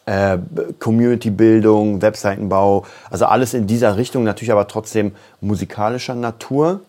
äh, 0.05 0.38
Community-Bildung, 0.79 2.01
Webseitenbau, 2.01 2.86
also 3.10 3.25
alles 3.25 3.53
in 3.53 3.67
dieser 3.67 3.98
Richtung, 3.98 4.24
natürlich 4.24 4.51
aber 4.51 4.67
trotzdem 4.67 5.13
musikalischer 5.41 6.15
Natur, 6.15 6.81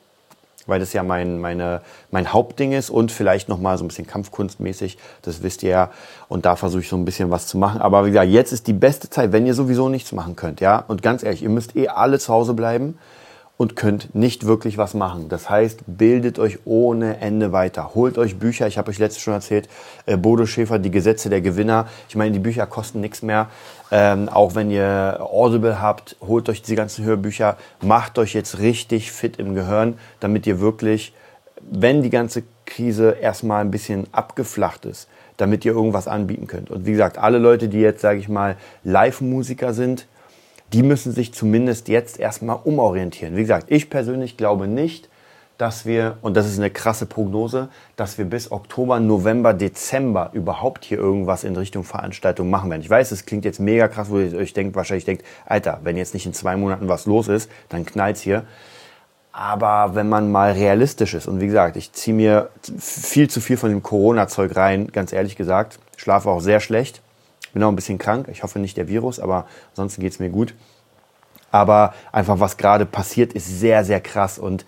weil 0.66 0.80
das 0.80 0.92
ja 0.92 1.02
mein, 1.02 1.40
meine, 1.40 1.80
mein 2.10 2.32
Hauptding 2.32 2.72
ist 2.72 2.88
und 2.88 3.10
vielleicht 3.10 3.48
nochmal 3.48 3.78
so 3.78 3.84
ein 3.84 3.88
bisschen 3.88 4.06
kampfkunstmäßig, 4.06 4.96
das 5.22 5.42
wisst 5.42 5.62
ihr 5.62 5.70
ja. 5.70 5.90
Und 6.28 6.46
da 6.46 6.56
versuche 6.56 6.82
ich 6.82 6.88
so 6.88 6.96
ein 6.96 7.04
bisschen 7.04 7.30
was 7.30 7.46
zu 7.46 7.58
machen. 7.58 7.80
Aber 7.80 8.04
wie 8.06 8.10
gesagt, 8.10 8.30
jetzt 8.30 8.52
ist 8.52 8.66
die 8.66 8.72
beste 8.72 9.10
Zeit, 9.10 9.32
wenn 9.32 9.44
ihr 9.44 9.54
sowieso 9.54 9.88
nichts 9.88 10.12
machen 10.12 10.36
könnt, 10.36 10.60
ja. 10.60 10.84
Und 10.86 11.02
ganz 11.02 11.22
ehrlich, 11.22 11.42
ihr 11.42 11.50
müsst 11.50 11.76
eh 11.76 11.88
alle 11.88 12.18
zu 12.18 12.32
Hause 12.32 12.54
bleiben 12.54 12.96
und 13.62 13.76
könnt 13.76 14.12
nicht 14.12 14.44
wirklich 14.44 14.76
was 14.76 14.92
machen. 14.92 15.28
Das 15.28 15.48
heißt, 15.48 15.84
bildet 15.86 16.40
euch 16.40 16.58
ohne 16.64 17.20
Ende 17.20 17.52
weiter. 17.52 17.94
Holt 17.94 18.18
euch 18.18 18.36
Bücher. 18.36 18.66
Ich 18.66 18.76
habe 18.76 18.90
euch 18.90 18.98
letztes 18.98 19.22
schon 19.22 19.34
erzählt, 19.34 19.68
äh, 20.04 20.16
Bodo 20.16 20.46
Schäfer, 20.46 20.80
die 20.80 20.90
Gesetze 20.90 21.30
der 21.30 21.40
Gewinner. 21.40 21.86
Ich 22.08 22.16
meine, 22.16 22.32
die 22.32 22.40
Bücher 22.40 22.66
kosten 22.66 23.00
nichts 23.00 23.22
mehr. 23.22 23.50
Ähm, 23.92 24.28
auch 24.28 24.56
wenn 24.56 24.72
ihr 24.72 25.18
Audible 25.20 25.80
habt, 25.80 26.16
holt 26.20 26.48
euch 26.48 26.62
diese 26.62 26.74
ganzen 26.74 27.04
Hörbücher. 27.04 27.56
Macht 27.80 28.18
euch 28.18 28.34
jetzt 28.34 28.58
richtig 28.58 29.12
fit 29.12 29.36
im 29.36 29.54
Gehirn, 29.54 29.96
damit 30.18 30.44
ihr 30.48 30.58
wirklich, 30.58 31.14
wenn 31.60 32.02
die 32.02 32.10
ganze 32.10 32.42
Krise 32.66 33.12
erstmal 33.20 33.60
ein 33.60 33.70
bisschen 33.70 34.08
abgeflacht 34.10 34.86
ist, 34.86 35.08
damit 35.36 35.64
ihr 35.64 35.70
irgendwas 35.70 36.08
anbieten 36.08 36.48
könnt. 36.48 36.68
Und 36.68 36.84
wie 36.84 36.90
gesagt, 36.90 37.16
alle 37.16 37.38
Leute, 37.38 37.68
die 37.68 37.78
jetzt, 37.78 38.00
sage 38.00 38.18
ich 38.18 38.28
mal, 38.28 38.56
Live-Musiker 38.82 39.72
sind, 39.72 40.08
die 40.72 40.82
müssen 40.82 41.12
sich 41.12 41.34
zumindest 41.34 41.88
jetzt 41.88 42.18
erstmal 42.18 42.58
umorientieren. 42.64 43.36
Wie 43.36 43.42
gesagt, 43.42 43.66
ich 43.68 43.90
persönlich 43.90 44.36
glaube 44.36 44.66
nicht, 44.66 45.08
dass 45.58 45.86
wir, 45.86 46.16
und 46.22 46.36
das 46.36 46.48
ist 46.48 46.58
eine 46.58 46.70
krasse 46.70 47.06
Prognose, 47.06 47.68
dass 47.94 48.18
wir 48.18 48.24
bis 48.24 48.50
Oktober, 48.50 48.98
November, 48.98 49.54
Dezember 49.54 50.30
überhaupt 50.32 50.84
hier 50.84 50.98
irgendwas 50.98 51.44
in 51.44 51.54
Richtung 51.54 51.84
Veranstaltung 51.84 52.50
machen 52.50 52.70
werden. 52.70 52.82
Ich 52.82 52.90
weiß, 52.90 53.12
es 53.12 53.26
klingt 53.26 53.44
jetzt 53.44 53.60
mega 53.60 53.86
krass, 53.86 54.10
wo 54.10 54.18
ihr 54.18 54.36
euch 54.36 54.54
denkt, 54.54 54.74
wahrscheinlich 54.74 55.04
denkt, 55.04 55.24
Alter, 55.46 55.80
wenn 55.84 55.96
jetzt 55.96 56.14
nicht 56.14 56.26
in 56.26 56.32
zwei 56.32 56.56
Monaten 56.56 56.88
was 56.88 57.06
los 57.06 57.28
ist, 57.28 57.50
dann 57.68 57.84
knallt's 57.84 58.22
hier. 58.22 58.44
Aber 59.30 59.94
wenn 59.94 60.08
man 60.08 60.32
mal 60.32 60.52
realistisch 60.52 61.14
ist, 61.14 61.28
und 61.28 61.40
wie 61.40 61.46
gesagt, 61.46 61.76
ich 61.76 61.92
ziehe 61.92 62.14
mir 62.16 62.48
viel 62.78 63.30
zu 63.30 63.40
viel 63.40 63.56
von 63.56 63.70
dem 63.70 63.82
Corona-Zeug 63.82 64.56
rein, 64.56 64.88
ganz 64.88 65.12
ehrlich 65.12 65.36
gesagt, 65.36 65.78
schlafe 65.96 66.28
auch 66.28 66.40
sehr 66.40 66.60
schlecht, 66.60 67.02
bin 67.52 67.62
auch 67.62 67.68
ein 67.68 67.76
bisschen 67.76 67.98
krank. 67.98 68.28
Ich 68.30 68.42
hoffe 68.42 68.58
nicht 68.58 68.76
der 68.76 68.88
Virus, 68.88 69.20
aber 69.20 69.46
ansonsten 69.70 70.00
geht 70.00 70.12
es 70.12 70.18
mir 70.18 70.30
gut. 70.30 70.54
Aber 71.50 71.94
einfach, 72.10 72.40
was 72.40 72.56
gerade 72.56 72.86
passiert, 72.86 73.34
ist 73.34 73.60
sehr, 73.60 73.84
sehr 73.84 74.00
krass. 74.00 74.38
Und 74.38 74.64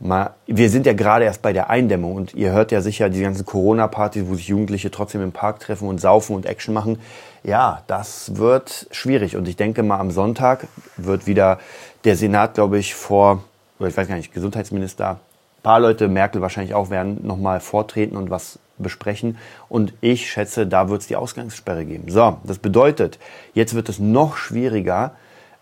mal, 0.00 0.34
wir 0.46 0.70
sind 0.70 0.86
ja 0.86 0.94
gerade 0.94 1.26
erst 1.26 1.42
bei 1.42 1.52
der 1.52 1.70
Eindämmung. 1.70 2.14
Und 2.14 2.34
ihr 2.34 2.52
hört 2.52 2.72
ja 2.72 2.80
sicher 2.80 3.10
die 3.10 3.20
ganzen 3.20 3.44
Corona-Partys, 3.44 4.24
wo 4.26 4.34
sich 4.34 4.48
Jugendliche 4.48 4.90
trotzdem 4.90 5.22
im 5.22 5.32
Park 5.32 5.60
treffen 5.60 5.86
und 5.86 6.00
saufen 6.00 6.34
und 6.34 6.46
Action 6.46 6.72
machen. 6.74 6.98
Ja, 7.42 7.82
das 7.86 8.36
wird 8.36 8.86
schwierig. 8.90 9.36
Und 9.36 9.46
ich 9.46 9.56
denke 9.56 9.82
mal, 9.82 9.98
am 9.98 10.10
Sonntag 10.10 10.66
wird 10.96 11.26
wieder 11.26 11.58
der 12.04 12.16
Senat, 12.16 12.54
glaube 12.54 12.78
ich, 12.78 12.94
vor, 12.94 13.44
oder 13.78 13.88
ich 13.88 13.96
weiß 13.96 14.08
gar 14.08 14.16
nicht, 14.16 14.32
Gesundheitsminister, 14.32 15.10
ein 15.10 15.62
paar 15.62 15.80
Leute, 15.80 16.08
Merkel 16.08 16.40
wahrscheinlich 16.40 16.74
auch, 16.74 16.88
werden 16.88 17.26
nochmal 17.26 17.60
vortreten 17.60 18.16
und 18.16 18.30
was 18.30 18.58
besprechen. 18.78 19.38
Und 19.68 19.94
ich 20.00 20.30
schätze, 20.30 20.66
da 20.66 20.88
wird 20.88 21.02
es 21.02 21.06
die 21.08 21.16
Ausgangssperre 21.16 21.84
geben. 21.84 22.10
So, 22.10 22.38
das 22.44 22.58
bedeutet, 22.58 23.18
jetzt 23.54 23.74
wird 23.74 23.88
es 23.88 23.98
noch 23.98 24.36
schwieriger, 24.36 25.12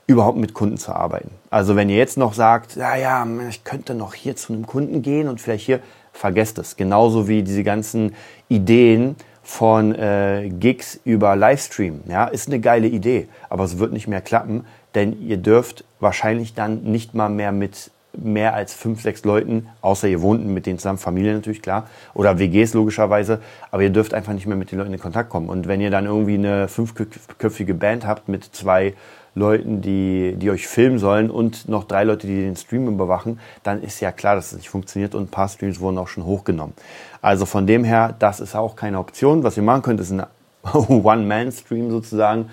überhaupt 0.06 0.38
mit 0.38 0.54
Kunden 0.54 0.78
zu 0.78 0.92
arbeiten. 0.92 1.30
Also 1.50 1.76
wenn 1.76 1.88
ihr 1.88 1.96
jetzt 1.96 2.18
noch 2.18 2.34
sagt, 2.34 2.76
ja, 2.76 2.96
ja, 2.96 3.26
ich 3.48 3.64
könnte 3.64 3.94
noch 3.94 4.14
hier 4.14 4.36
zu 4.36 4.52
einem 4.52 4.66
Kunden 4.66 5.02
gehen 5.02 5.28
und 5.28 5.40
vielleicht 5.40 5.64
hier, 5.64 5.80
vergesst 6.12 6.58
es. 6.58 6.76
Genauso 6.76 7.28
wie 7.28 7.42
diese 7.42 7.62
ganzen 7.62 8.14
Ideen 8.48 9.16
von 9.42 9.94
äh, 9.94 10.50
Gigs 10.50 11.00
über 11.04 11.34
Livestream. 11.36 12.02
Ja, 12.08 12.26
ist 12.26 12.48
eine 12.48 12.60
geile 12.60 12.86
Idee, 12.86 13.28
aber 13.48 13.64
es 13.64 13.78
wird 13.78 13.92
nicht 13.92 14.08
mehr 14.08 14.20
klappen, 14.20 14.66
denn 14.94 15.20
ihr 15.26 15.36
dürft 15.36 15.84
wahrscheinlich 16.00 16.54
dann 16.54 16.82
nicht 16.82 17.14
mal 17.14 17.28
mehr 17.28 17.52
mit 17.52 17.91
mehr 18.14 18.54
als 18.54 18.74
fünf, 18.74 19.02
sechs 19.02 19.24
Leuten, 19.24 19.68
außer 19.80 20.08
ihr 20.08 20.22
wohnt 20.22 20.44
mit 20.46 20.66
denen 20.66 20.78
zusammen, 20.78 20.98
Familie 20.98 21.34
natürlich, 21.34 21.62
klar, 21.62 21.88
oder 22.14 22.38
WGs 22.38 22.74
logischerweise, 22.74 23.40
aber 23.70 23.82
ihr 23.82 23.90
dürft 23.90 24.14
einfach 24.14 24.32
nicht 24.32 24.46
mehr 24.46 24.56
mit 24.56 24.72
den 24.72 24.78
Leuten 24.78 24.92
in 24.92 25.00
Kontakt 25.00 25.30
kommen. 25.30 25.48
Und 25.48 25.66
wenn 25.66 25.80
ihr 25.80 25.90
dann 25.90 26.06
irgendwie 26.06 26.34
eine 26.34 26.68
fünfköpfige 26.68 27.74
Band 27.74 28.06
habt 28.06 28.28
mit 28.28 28.44
zwei 28.44 28.94
Leuten, 29.34 29.80
die, 29.80 30.34
die 30.36 30.50
euch 30.50 30.68
filmen 30.68 30.98
sollen 30.98 31.30
und 31.30 31.68
noch 31.68 31.84
drei 31.84 32.04
Leute, 32.04 32.26
die 32.26 32.42
den 32.42 32.56
Stream 32.56 32.86
überwachen, 32.86 33.40
dann 33.62 33.82
ist 33.82 34.00
ja 34.00 34.12
klar, 34.12 34.34
dass 34.34 34.52
es 34.52 34.58
nicht 34.58 34.68
funktioniert 34.68 35.14
und 35.14 35.24
ein 35.24 35.28
paar 35.28 35.48
Streams 35.48 35.80
wurden 35.80 35.96
auch 35.96 36.08
schon 36.08 36.26
hochgenommen. 36.26 36.74
Also 37.22 37.46
von 37.46 37.66
dem 37.66 37.84
her, 37.84 38.14
das 38.18 38.40
ist 38.40 38.54
auch 38.54 38.76
keine 38.76 38.98
Option. 38.98 39.42
Was 39.42 39.56
ihr 39.56 39.62
machen 39.62 39.82
könnt, 39.82 40.00
ist 40.00 40.10
ein 40.10 40.26
One-Man-Stream 40.72 41.90
sozusagen. 41.90 42.50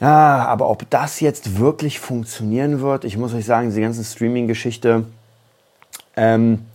Ja, 0.00 0.44
aber 0.46 0.68
ob 0.68 0.88
das 0.90 1.20
jetzt 1.20 1.58
wirklich 1.58 2.00
funktionieren 2.00 2.80
wird, 2.80 3.04
ich 3.04 3.16
muss 3.16 3.32
euch 3.32 3.44
sagen, 3.44 3.68
diese 3.68 3.80
ganze 3.80 4.02
Streaming-Geschichte, 4.02 5.04
ähm, 6.16 6.66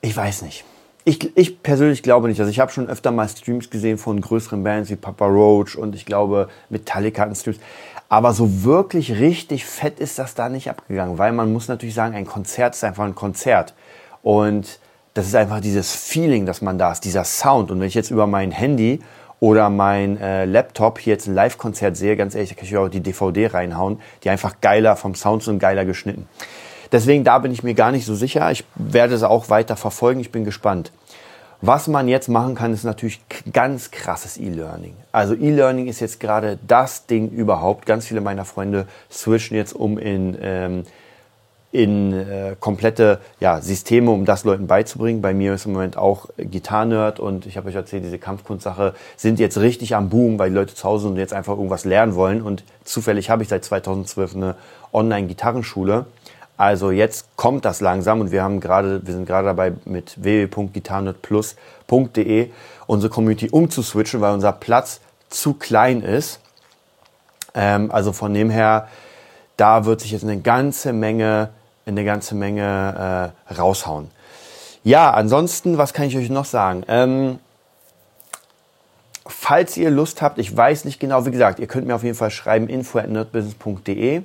ich 0.00 0.16
weiß 0.16 0.42
nicht. 0.42 0.64
Ich, 1.04 1.36
ich 1.36 1.62
persönlich 1.62 2.02
glaube 2.02 2.28
nicht. 2.28 2.38
Also 2.40 2.50
ich 2.50 2.60
habe 2.60 2.70
schon 2.70 2.88
öfter 2.88 3.10
mal 3.10 3.28
Streams 3.28 3.70
gesehen 3.70 3.98
von 3.98 4.20
größeren 4.20 4.62
Bands 4.62 4.90
wie 4.90 4.96
Papa 4.96 5.26
Roach 5.26 5.76
und 5.76 5.94
ich 5.94 6.04
glaube 6.04 6.48
Metallica 6.68 7.22
hatten 7.22 7.34
Streams. 7.34 7.58
Aber 8.10 8.32
so 8.32 8.64
wirklich 8.64 9.12
richtig 9.12 9.64
fett 9.64 10.00
ist 10.00 10.18
das 10.18 10.34
da 10.34 10.48
nicht 10.48 10.70
abgegangen, 10.70 11.18
weil 11.18 11.32
man 11.32 11.52
muss 11.52 11.68
natürlich 11.68 11.94
sagen, 11.94 12.14
ein 12.14 12.26
Konzert 12.26 12.74
ist 12.74 12.84
einfach 12.84 13.04
ein 13.04 13.14
Konzert. 13.14 13.74
Und 14.22 14.78
das 15.14 15.26
ist 15.26 15.34
einfach 15.34 15.60
dieses 15.60 15.94
Feeling, 15.94 16.46
dass 16.46 16.62
man 16.62 16.78
da 16.78 16.92
ist, 16.92 17.04
dieser 17.04 17.24
Sound. 17.24 17.70
Und 17.70 17.80
wenn 17.80 17.88
ich 17.88 17.94
jetzt 17.94 18.10
über 18.10 18.26
mein 18.26 18.50
Handy 18.50 19.00
oder 19.40 19.70
mein 19.70 20.20
äh, 20.20 20.44
Laptop 20.44 20.98
hier 20.98 21.14
jetzt 21.14 21.26
ein 21.26 21.34
Live-Konzert 21.34 21.96
sehe, 21.96 22.16
ganz 22.16 22.34
ehrlich, 22.34 22.50
da 22.50 22.56
kann 22.56 22.64
ich 22.64 22.76
auch 22.76 22.88
die 22.88 23.00
DVD 23.00 23.46
reinhauen, 23.48 24.00
die 24.24 24.30
einfach 24.30 24.56
geiler 24.60 24.96
vom 24.96 25.14
Sound 25.14 25.46
und 25.48 25.58
geiler 25.58 25.84
geschnitten. 25.84 26.28
Deswegen 26.90 27.24
da 27.24 27.38
bin 27.38 27.52
ich 27.52 27.62
mir 27.62 27.74
gar 27.74 27.92
nicht 27.92 28.06
so 28.06 28.14
sicher. 28.14 28.50
Ich 28.50 28.64
werde 28.74 29.14
es 29.14 29.22
auch 29.22 29.50
weiter 29.50 29.76
verfolgen. 29.76 30.20
Ich 30.20 30.32
bin 30.32 30.44
gespannt. 30.44 30.90
Was 31.60 31.88
man 31.88 32.06
jetzt 32.06 32.28
machen 32.28 32.54
kann, 32.54 32.72
ist 32.72 32.84
natürlich 32.84 33.20
ganz 33.52 33.90
krasses 33.90 34.38
E-Learning. 34.38 34.94
Also 35.10 35.34
E-Learning 35.34 35.88
ist 35.88 35.98
jetzt 36.00 36.20
gerade 36.20 36.58
das 36.66 37.06
Ding 37.06 37.30
überhaupt. 37.30 37.84
Ganz 37.84 38.06
viele 38.06 38.20
meiner 38.20 38.44
Freunde 38.44 38.86
switchen 39.10 39.56
jetzt 39.56 39.72
um 39.72 39.98
in, 39.98 40.38
ähm, 40.40 40.84
in 41.70 42.12
äh, 42.12 42.56
komplette 42.58 43.20
ja, 43.40 43.60
Systeme, 43.60 44.10
um 44.10 44.24
das 44.24 44.44
Leuten 44.44 44.66
beizubringen. 44.66 45.20
Bei 45.20 45.34
mir 45.34 45.54
ist 45.54 45.66
im 45.66 45.72
Moment 45.72 45.96
auch 45.96 46.26
Gitarrenerd 46.38 47.20
und 47.20 47.46
ich 47.46 47.56
habe 47.56 47.68
euch 47.68 47.74
erzählt, 47.74 48.04
diese 48.04 48.18
Kampfkunstsache 48.18 48.94
sind 49.16 49.38
jetzt 49.38 49.58
richtig 49.58 49.94
am 49.94 50.08
Boom, 50.08 50.38
weil 50.38 50.50
die 50.50 50.56
Leute 50.56 50.74
zu 50.74 50.84
Hause 50.84 51.04
sind 51.04 51.12
und 51.12 51.18
jetzt 51.18 51.34
einfach 51.34 51.54
irgendwas 51.54 51.84
lernen 51.84 52.14
wollen. 52.14 52.40
Und 52.40 52.64
zufällig 52.84 53.30
habe 53.30 53.42
ich 53.42 53.48
seit 53.48 53.64
2012 53.64 54.34
eine 54.34 54.54
Online-Gitarrenschule 54.92 56.06
also 56.58 56.90
jetzt 56.90 57.34
kommt 57.36 57.64
das 57.64 57.80
langsam 57.80 58.20
und 58.20 58.32
wir 58.32 58.42
haben 58.42 58.58
gerade, 58.58 59.06
wir 59.06 59.14
sind 59.14 59.26
gerade 59.26 59.46
dabei 59.46 59.74
mit 59.84 60.20
www.gitarrenetplus.de 60.20 62.50
unsere 62.88 63.12
Community 63.12 63.48
umzuswitchen, 63.48 64.20
weil 64.20 64.34
unser 64.34 64.50
Platz 64.50 65.00
zu 65.28 65.54
klein 65.54 66.02
ist. 66.02 66.40
Ähm, 67.54 67.92
also 67.92 68.12
von 68.12 68.34
dem 68.34 68.50
her, 68.50 68.88
da 69.56 69.84
wird 69.84 70.00
sich 70.00 70.10
jetzt 70.10 70.24
eine 70.24 70.40
ganze 70.40 70.92
Menge, 70.92 71.50
eine 71.88 72.04
ganze 72.04 72.34
Menge 72.34 73.32
äh, 73.48 73.54
raushauen. 73.54 74.10
Ja, 74.84 75.10
ansonsten, 75.10 75.78
was 75.78 75.92
kann 75.92 76.06
ich 76.06 76.16
euch 76.16 76.30
noch 76.30 76.44
sagen? 76.44 76.84
Ähm, 76.88 77.38
falls 79.26 79.76
ihr 79.76 79.90
Lust 79.90 80.22
habt, 80.22 80.38
ich 80.38 80.56
weiß 80.56 80.84
nicht 80.84 81.00
genau, 81.00 81.26
wie 81.26 81.30
gesagt, 81.30 81.58
ihr 81.58 81.66
könnt 81.66 81.86
mir 81.86 81.94
auf 81.94 82.04
jeden 82.04 82.16
Fall 82.16 82.30
schreiben 82.30 82.68
info 82.68 82.98
at 82.98 83.08
nerdbusiness.de 83.08 84.22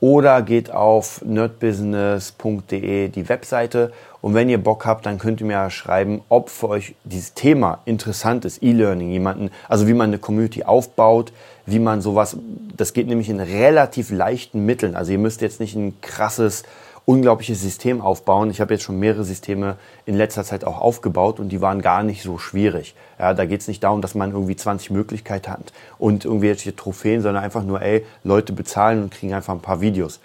oder 0.00 0.42
geht 0.42 0.70
auf 0.70 1.22
nerdbusiness.de 1.24 3.08
die 3.08 3.28
Webseite 3.28 3.92
und 4.22 4.34
wenn 4.34 4.48
ihr 4.48 4.62
Bock 4.62 4.84
habt, 4.84 5.06
dann 5.06 5.18
könnt 5.18 5.40
ihr 5.40 5.46
mir 5.46 5.70
schreiben, 5.70 6.22
ob 6.28 6.50
für 6.50 6.68
euch 6.68 6.94
dieses 7.04 7.34
Thema 7.34 7.80
interessant 7.84 8.44
ist, 8.44 8.62
E-Learning, 8.62 9.10
jemanden, 9.10 9.50
also 9.68 9.88
wie 9.88 9.94
man 9.94 10.10
eine 10.10 10.18
Community 10.18 10.64
aufbaut, 10.64 11.32
wie 11.64 11.78
man 11.78 12.02
sowas, 12.02 12.36
das 12.76 12.92
geht 12.92 13.06
nämlich 13.06 13.30
in 13.30 13.40
relativ 13.40 14.10
leichten 14.10 14.66
Mitteln. 14.66 14.94
Also 14.94 15.12
ihr 15.12 15.18
müsst 15.18 15.40
jetzt 15.40 15.60
nicht 15.60 15.74
ein 15.74 16.00
krasses 16.02 16.64
unglaubliches 17.10 17.60
System 17.60 18.00
aufbauen. 18.00 18.50
Ich 18.50 18.60
habe 18.60 18.74
jetzt 18.74 18.84
schon 18.84 19.00
mehrere 19.00 19.24
Systeme 19.24 19.76
in 20.06 20.14
letzter 20.14 20.44
Zeit 20.44 20.64
auch 20.64 20.80
aufgebaut 20.80 21.40
und 21.40 21.48
die 21.48 21.60
waren 21.60 21.82
gar 21.82 22.04
nicht 22.04 22.22
so 22.22 22.38
schwierig. 22.38 22.94
Ja, 23.18 23.34
da 23.34 23.46
geht 23.46 23.62
es 23.62 23.66
nicht 23.66 23.82
darum, 23.82 24.00
dass 24.00 24.14
man 24.14 24.30
irgendwie 24.30 24.54
20 24.54 24.92
Möglichkeiten 24.92 25.50
hat 25.50 25.72
und 25.98 26.24
irgendwelche 26.24 26.76
Trophäen, 26.76 27.20
sondern 27.20 27.42
einfach 27.42 27.64
nur, 27.64 27.82
ey, 27.82 28.06
Leute 28.22 28.52
bezahlen 28.52 29.02
und 29.02 29.10
kriegen 29.12 29.34
einfach 29.34 29.52
ein 29.52 29.60
paar 29.60 29.80
Videos. 29.80 30.20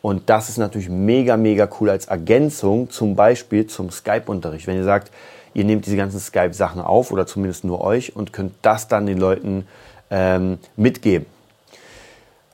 Und 0.00 0.30
das 0.30 0.48
ist 0.48 0.56
natürlich 0.56 0.88
mega, 0.88 1.36
mega 1.36 1.68
cool 1.78 1.90
als 1.90 2.06
Ergänzung 2.06 2.88
zum 2.88 3.16
Beispiel 3.16 3.66
zum 3.66 3.90
Skype-Unterricht. 3.90 4.66
Wenn 4.66 4.76
ihr 4.76 4.84
sagt, 4.84 5.12
ihr 5.52 5.64
nehmt 5.64 5.84
diese 5.84 5.98
ganzen 5.98 6.20
Skype-Sachen 6.20 6.80
auf 6.80 7.12
oder 7.12 7.26
zumindest 7.26 7.64
nur 7.64 7.82
euch 7.82 8.16
und 8.16 8.32
könnt 8.32 8.54
das 8.62 8.88
dann 8.88 9.04
den 9.04 9.18
Leuten 9.18 9.66
ähm, 10.10 10.56
mitgeben. 10.74 11.26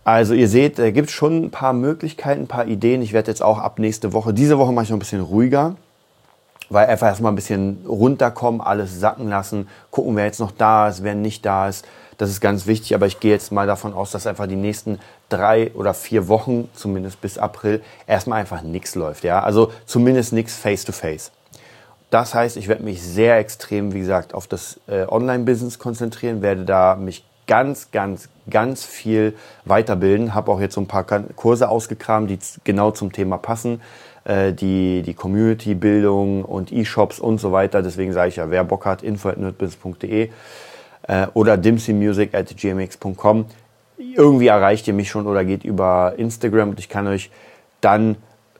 Also 0.06 0.34
ihr 0.34 0.48
seht, 0.48 0.78
da 0.78 0.92
gibt 0.92 1.10
schon 1.10 1.46
ein 1.46 1.50
paar 1.50 1.72
Möglichkeiten, 1.72 2.42
ein 2.42 2.46
paar 2.46 2.68
Ideen. 2.68 3.02
Ich 3.02 3.12
werde 3.12 3.28
jetzt 3.28 3.42
auch 3.42 3.58
ab 3.58 3.80
nächste 3.80 4.12
Woche, 4.12 4.32
diese 4.32 4.56
Woche 4.56 4.72
mache 4.72 4.84
ich 4.84 4.90
noch 4.90 4.98
ein 4.98 5.00
bisschen 5.00 5.20
ruhiger, 5.20 5.75
weil 6.70 6.86
einfach 6.86 7.08
erstmal 7.08 7.32
ein 7.32 7.34
bisschen 7.34 7.84
runterkommen, 7.88 8.60
alles 8.60 9.00
sacken 9.00 9.28
lassen, 9.28 9.66
gucken, 9.90 10.14
wer 10.14 10.26
jetzt 10.26 10.38
noch 10.38 10.52
da 10.52 10.86
ist, 10.86 11.02
wer 11.02 11.16
nicht 11.16 11.44
da 11.44 11.66
ist. 11.66 11.84
Das 12.18 12.30
ist 12.30 12.40
ganz 12.40 12.68
wichtig, 12.68 12.94
aber 12.94 13.06
ich 13.06 13.18
gehe 13.18 13.32
jetzt 13.32 13.50
mal 13.50 13.66
davon 13.66 13.94
aus, 13.94 14.12
dass 14.12 14.28
einfach 14.28 14.46
die 14.46 14.54
nächsten 14.54 15.00
drei 15.28 15.72
oder 15.75 15.92
vier 15.92 16.28
Wochen, 16.28 16.68
zumindest 16.72 17.20
bis 17.20 17.36
April, 17.36 17.82
erstmal 18.06 18.38
einfach 18.38 18.62
nichts 18.62 18.94
läuft. 18.94 19.25
Ja? 19.25 19.42
Also 19.42 19.72
zumindest 19.86 20.32
nichts 20.32 20.54
face-to-face. 20.54 21.32
Das 22.10 22.32
heißt, 22.32 22.56
ich 22.58 22.68
werde 22.68 22.84
mich 22.84 23.02
sehr 23.02 23.38
extrem, 23.38 23.92
wie 23.92 23.98
gesagt, 23.98 24.34
auf 24.34 24.46
das 24.46 24.78
äh, 24.86 25.04
Online-Business 25.08 25.80
konzentrieren, 25.80 26.42
werde 26.42 26.64
da 26.64 26.94
mich 26.94 27.25
ganz, 27.46 27.90
ganz, 27.90 28.28
ganz 28.48 28.84
viel 28.84 29.34
weiterbilden. 29.64 30.34
Habe 30.34 30.50
auch 30.52 30.60
jetzt 30.60 30.74
so 30.74 30.80
ein 30.80 30.86
paar 30.86 31.04
Kurse 31.04 31.68
ausgekramt, 31.68 32.30
die 32.30 32.38
genau 32.64 32.90
zum 32.90 33.12
Thema 33.12 33.38
passen. 33.38 33.80
Äh, 34.26 34.54
die 34.54 35.02
die 35.02 35.14
Community-Bildung 35.14 36.44
und 36.44 36.72
E-Shops 36.72 37.20
und 37.20 37.38
so 37.38 37.52
weiter. 37.52 37.80
Deswegen 37.80 38.12
sage 38.12 38.30
ich 38.30 38.36
ja, 38.36 38.50
wer 38.50 38.64
Bock 38.64 38.84
hat, 38.84 39.04
info.nerdbusiness.de 39.04 40.30
äh, 41.06 41.26
oder 41.32 41.56
dimsymusic 41.56 42.34
at 42.34 42.56
gmx.com. 42.56 43.46
Irgendwie 43.98 44.48
erreicht 44.48 44.88
ihr 44.88 44.94
mich 44.94 45.10
schon 45.10 45.28
oder 45.28 45.44
geht 45.44 45.62
über 45.62 46.14
Instagram 46.16 46.70
und 46.70 46.80
ich 46.80 46.88
kann 46.88 47.06
euch 47.06 47.30
dann 47.80 48.16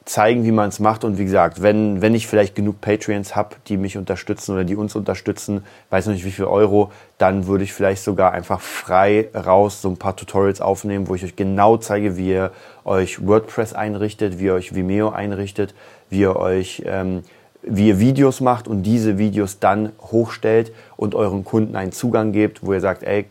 zeigen, 0.07 0.45
wie 0.45 0.53
man 0.53 0.69
es 0.71 0.81
macht. 0.81 1.05
Und 1.05 1.19
wie 1.19 1.25
gesagt, 1.25 1.61
wenn, 1.61 2.01
wenn 2.01 2.15
ich 2.15 2.27
vielleicht 2.27 2.55
genug 2.55 2.81
Patreons 2.81 3.37
habe, 3.37 3.57
die 3.67 3.77
mich 3.77 3.99
unterstützen 3.99 4.53
oder 4.53 4.65
die 4.65 4.77
uns 4.77 4.95
unterstützen, 4.95 5.65
weiß 5.91 6.07
noch 6.07 6.15
nicht 6.15 6.25
wie 6.25 6.31
viel 6.31 6.47
Euro, 6.47 6.93
dann 7.19 7.47
würde 7.47 7.65
ich 7.65 7.73
vielleicht 7.73 8.03
sogar 8.03 8.33
einfach 8.33 8.61
frei 8.61 9.29
raus 9.35 9.83
so 9.83 9.91
ein 9.91 9.97
paar 9.97 10.17
Tutorials 10.17 10.61
aufnehmen, 10.61 11.09
wo 11.09 11.15
ich 11.15 11.25
euch 11.25 11.37
genau 11.37 11.77
zeige, 11.77 12.17
wie 12.17 12.31
ihr 12.31 12.53
euch 12.85 13.27
WordPress 13.27 13.75
einrichtet, 13.75 14.39
wie 14.39 14.45
ihr 14.45 14.55
euch 14.55 14.75
Vimeo 14.75 15.11
einrichtet, 15.11 15.75
wie 16.09 16.21
ihr 16.21 16.37
euch 16.37 16.83
ähm, 16.87 17.23
wie 17.69 17.89
ihr 17.89 17.99
Videos 17.99 18.41
macht 18.41 18.69
und 18.69 18.85
diese 18.85 19.19
Videos 19.19 19.59
dann 19.59 19.91
hochstellt 20.01 20.73
und 20.97 21.17
euren 21.17 21.45
Kunden 21.45 21.75
einen 21.75 21.91
Zugang 21.91 22.31
gebt, 22.31 22.65
wo 22.65 22.73
ihr 22.73 22.81
sagt, 22.81 23.03
ey, 23.03 23.27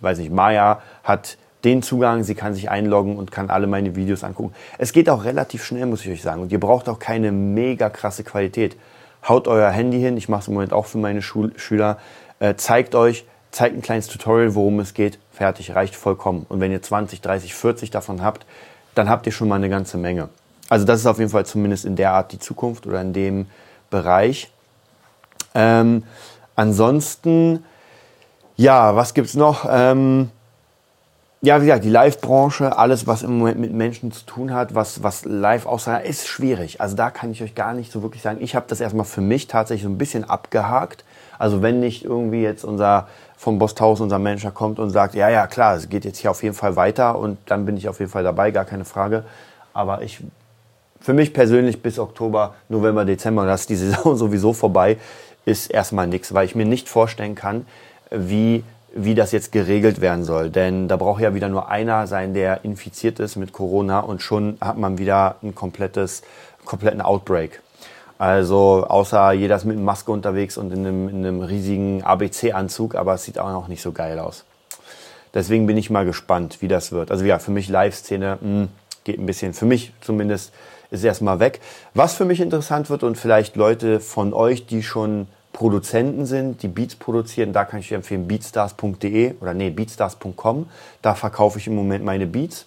weiß 0.00 0.18
ich, 0.18 0.30
Maya 0.30 0.80
hat 1.02 1.36
den 1.64 1.82
Zugang, 1.82 2.24
sie 2.24 2.34
kann 2.34 2.54
sich 2.54 2.70
einloggen 2.70 3.16
und 3.16 3.30
kann 3.30 3.50
alle 3.50 3.66
meine 3.66 3.96
Videos 3.96 4.24
angucken. 4.24 4.54
Es 4.78 4.92
geht 4.92 5.08
auch 5.08 5.24
relativ 5.24 5.64
schnell, 5.64 5.86
muss 5.86 6.04
ich 6.04 6.10
euch 6.10 6.22
sagen. 6.22 6.42
Und 6.42 6.52
ihr 6.52 6.60
braucht 6.60 6.88
auch 6.88 6.98
keine 6.98 7.32
mega 7.32 7.90
krasse 7.90 8.24
Qualität. 8.24 8.76
Haut 9.26 9.48
euer 9.48 9.70
Handy 9.70 9.98
hin, 9.98 10.16
ich 10.16 10.28
mache 10.28 10.42
es 10.42 10.48
im 10.48 10.54
Moment 10.54 10.72
auch 10.72 10.86
für 10.86 10.98
meine 10.98 11.22
Schul 11.22 11.52
Schüler, 11.56 11.98
äh, 12.40 12.54
zeigt 12.56 12.94
euch 12.94 13.24
zeigt 13.54 13.76
ein 13.76 13.82
kleines 13.82 14.08
Tutorial, 14.08 14.54
worum 14.56 14.80
es 14.80 14.94
geht, 14.94 15.18
fertig, 15.30 15.74
reicht 15.74 15.94
vollkommen. 15.94 16.44
Und 16.48 16.60
wenn 16.60 16.72
ihr 16.72 16.82
20, 16.82 17.20
30, 17.20 17.54
40 17.54 17.90
davon 17.90 18.20
habt, 18.20 18.44
dann 18.96 19.08
habt 19.08 19.26
ihr 19.26 19.32
schon 19.32 19.48
mal 19.48 19.56
eine 19.56 19.68
ganze 19.68 19.96
Menge. 19.96 20.28
Also 20.68 20.84
das 20.84 21.00
ist 21.00 21.06
auf 21.06 21.18
jeden 21.18 21.30
Fall 21.30 21.46
zumindest 21.46 21.84
in 21.84 21.94
der 21.94 22.12
Art 22.12 22.32
die 22.32 22.40
Zukunft 22.40 22.86
oder 22.86 23.00
in 23.00 23.12
dem 23.12 23.46
Bereich. 23.90 24.50
Ähm, 25.54 26.02
ansonsten, 26.56 27.64
ja, 28.56 28.96
was 28.96 29.14
gibt's 29.14 29.34
noch? 29.34 29.66
Ähm, 29.70 30.30
ja, 31.44 31.60
wie 31.60 31.66
gesagt, 31.66 31.84
die 31.84 31.90
Live-Branche, 31.90 32.78
alles, 32.78 33.06
was 33.06 33.22
im 33.22 33.38
Moment 33.38 33.60
mit 33.60 33.72
Menschen 33.72 34.10
zu 34.12 34.24
tun 34.24 34.54
hat, 34.54 34.74
was, 34.74 35.02
was 35.02 35.26
live 35.26 35.66
aussah, 35.66 35.98
ist 35.98 36.26
schwierig. 36.26 36.80
Also 36.80 36.96
da 36.96 37.10
kann 37.10 37.30
ich 37.32 37.42
euch 37.42 37.54
gar 37.54 37.74
nicht 37.74 37.92
so 37.92 38.02
wirklich 38.02 38.22
sagen. 38.22 38.38
Ich 38.40 38.56
habe 38.56 38.64
das 38.66 38.80
erstmal 38.80 39.04
für 39.04 39.20
mich 39.20 39.46
tatsächlich 39.46 39.82
so 39.82 39.90
ein 39.90 39.98
bisschen 39.98 40.24
abgehakt. 40.24 41.04
Also 41.38 41.60
wenn 41.60 41.80
nicht 41.80 42.02
irgendwie 42.02 42.40
jetzt 42.40 42.64
unser 42.64 43.08
vom 43.36 43.58
Bosthaus, 43.58 44.00
unser 44.00 44.18
Manager 44.18 44.52
kommt 44.52 44.78
und 44.78 44.88
sagt, 44.88 45.14
ja, 45.14 45.28
ja, 45.28 45.46
klar, 45.46 45.76
es 45.76 45.90
geht 45.90 46.06
jetzt 46.06 46.16
hier 46.16 46.30
auf 46.30 46.42
jeden 46.42 46.54
Fall 46.54 46.76
weiter 46.76 47.18
und 47.18 47.36
dann 47.44 47.66
bin 47.66 47.76
ich 47.76 47.90
auf 47.90 47.98
jeden 47.98 48.10
Fall 48.10 48.22
dabei, 48.22 48.50
gar 48.50 48.64
keine 48.64 48.86
Frage. 48.86 49.24
Aber 49.74 50.00
ich, 50.00 50.20
für 50.98 51.12
mich 51.12 51.34
persönlich 51.34 51.82
bis 51.82 51.98
Oktober, 51.98 52.54
November, 52.70 53.04
Dezember, 53.04 53.44
das 53.44 53.62
ist 53.62 53.70
die 53.70 53.76
Saison 53.84 54.16
sowieso 54.16 54.54
vorbei, 54.54 54.96
ist 55.44 55.70
erstmal 55.70 56.06
nichts, 56.06 56.32
weil 56.32 56.46
ich 56.46 56.54
mir 56.54 56.64
nicht 56.64 56.88
vorstellen 56.88 57.34
kann, 57.34 57.66
wie 58.10 58.64
wie 58.94 59.14
das 59.14 59.32
jetzt 59.32 59.52
geregelt 59.52 60.00
werden 60.00 60.24
soll. 60.24 60.50
Denn 60.50 60.88
da 60.88 60.96
braucht 60.96 61.20
ja 61.20 61.34
wieder 61.34 61.48
nur 61.48 61.68
einer 61.68 62.06
sein, 62.06 62.32
der 62.32 62.64
infiziert 62.64 63.18
ist 63.18 63.36
mit 63.36 63.52
Corona 63.52 64.00
und 64.00 64.22
schon 64.22 64.56
hat 64.60 64.78
man 64.78 64.98
wieder 64.98 65.36
ein 65.42 65.54
komplettes, 65.54 66.22
kompletten 66.64 67.00
Outbreak. 67.00 67.60
Also 68.18 68.86
außer 68.88 69.32
jeder 69.32 69.56
ist 69.56 69.64
mit 69.64 69.78
Maske 69.78 70.12
unterwegs 70.12 70.56
und 70.56 70.72
in 70.72 70.86
einem, 70.86 71.08
in 71.08 71.16
einem 71.16 71.42
riesigen 71.42 72.04
ABC-Anzug, 72.04 72.94
aber 72.94 73.14
es 73.14 73.24
sieht 73.24 73.38
auch 73.38 73.50
noch 73.50 73.66
nicht 73.68 73.82
so 73.82 73.92
geil 73.92 74.18
aus. 74.20 74.44
Deswegen 75.34 75.66
bin 75.66 75.76
ich 75.76 75.90
mal 75.90 76.04
gespannt, 76.04 76.58
wie 76.60 76.68
das 76.68 76.92
wird. 76.92 77.10
Also 77.10 77.24
ja, 77.24 77.40
für 77.40 77.50
mich 77.50 77.68
Live-Szene 77.68 78.38
hm, 78.40 78.68
geht 79.02 79.18
ein 79.18 79.26
bisschen, 79.26 79.52
für 79.52 79.66
mich 79.66 79.92
zumindest 80.00 80.52
ist 80.92 81.02
erstmal 81.02 81.40
weg. 81.40 81.60
Was 81.92 82.14
für 82.14 82.24
mich 82.24 82.40
interessant 82.40 82.88
wird 82.88 83.02
und 83.02 83.18
vielleicht 83.18 83.56
Leute 83.56 83.98
von 83.98 84.32
euch, 84.32 84.66
die 84.66 84.84
schon 84.84 85.26
Produzenten 85.54 86.26
sind, 86.26 86.62
die 86.64 86.68
Beats 86.68 86.96
produzieren, 86.96 87.52
da 87.52 87.64
kann 87.64 87.78
ich 87.78 87.88
dir 87.88 87.94
empfehlen 87.94 88.26
beatstars.de 88.26 89.36
oder 89.40 89.54
nee, 89.54 89.70
beatstars.com. 89.70 90.66
Da 91.00 91.14
verkaufe 91.14 91.58
ich 91.58 91.68
im 91.68 91.76
Moment 91.76 92.04
meine 92.04 92.26
Beats. 92.26 92.66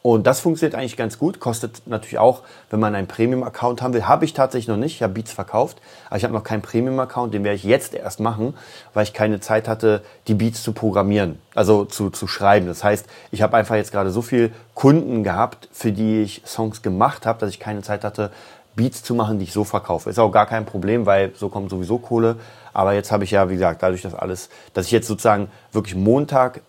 Und 0.00 0.26
das 0.26 0.40
funktioniert 0.40 0.74
eigentlich 0.74 0.96
ganz 0.96 1.18
gut. 1.18 1.38
Kostet 1.38 1.82
natürlich 1.86 2.18
auch, 2.18 2.42
wenn 2.70 2.80
man 2.80 2.94
einen 2.94 3.06
Premium-Account 3.06 3.82
haben 3.82 3.94
will. 3.94 4.08
Habe 4.08 4.24
ich 4.24 4.32
tatsächlich 4.32 4.68
noch 4.68 4.78
nicht. 4.78 4.94
Ich 4.96 5.02
habe 5.02 5.12
Beats 5.12 5.32
verkauft. 5.32 5.80
Aber 6.08 6.16
ich 6.16 6.24
habe 6.24 6.34
noch 6.34 6.42
keinen 6.42 6.62
Premium-Account. 6.62 7.34
Den 7.34 7.44
werde 7.44 7.56
ich 7.56 7.62
jetzt 7.62 7.94
erst 7.94 8.18
machen, 8.18 8.54
weil 8.94 9.04
ich 9.04 9.12
keine 9.12 9.38
Zeit 9.38 9.68
hatte, 9.68 10.02
die 10.26 10.34
Beats 10.34 10.62
zu 10.62 10.72
programmieren. 10.72 11.38
Also 11.54 11.84
zu, 11.84 12.10
zu 12.10 12.26
schreiben. 12.26 12.66
Das 12.66 12.82
heißt, 12.82 13.06
ich 13.30 13.42
habe 13.42 13.56
einfach 13.56 13.76
jetzt 13.76 13.92
gerade 13.92 14.10
so 14.10 14.22
viel 14.22 14.50
Kunden 14.74 15.22
gehabt, 15.22 15.68
für 15.70 15.92
die 15.92 16.22
ich 16.22 16.42
Songs 16.46 16.82
gemacht 16.82 17.26
habe, 17.26 17.38
dass 17.38 17.50
ich 17.50 17.60
keine 17.60 17.82
Zeit 17.82 18.02
hatte, 18.02 18.32
Beats 18.74 19.02
zu 19.02 19.14
machen, 19.14 19.38
die 19.38 19.44
ich 19.44 19.52
so 19.52 19.64
verkaufe. 19.64 20.10
Ist 20.10 20.18
auch 20.18 20.30
gar 20.30 20.46
kein 20.46 20.64
Problem, 20.64 21.06
weil 21.06 21.32
so 21.34 21.48
kommt 21.48 21.70
sowieso 21.70 21.98
Kohle. 21.98 22.36
Aber 22.72 22.94
jetzt 22.94 23.12
habe 23.12 23.24
ich 23.24 23.30
ja, 23.30 23.48
wie 23.48 23.54
gesagt, 23.54 23.82
dadurch, 23.82 24.02
dass 24.02 24.14
alles, 24.14 24.48
dass 24.72 24.86
ich 24.86 24.92
jetzt 24.92 25.06
sozusagen 25.06 25.48
wirklich 25.72 25.94
Montag, 25.94 26.62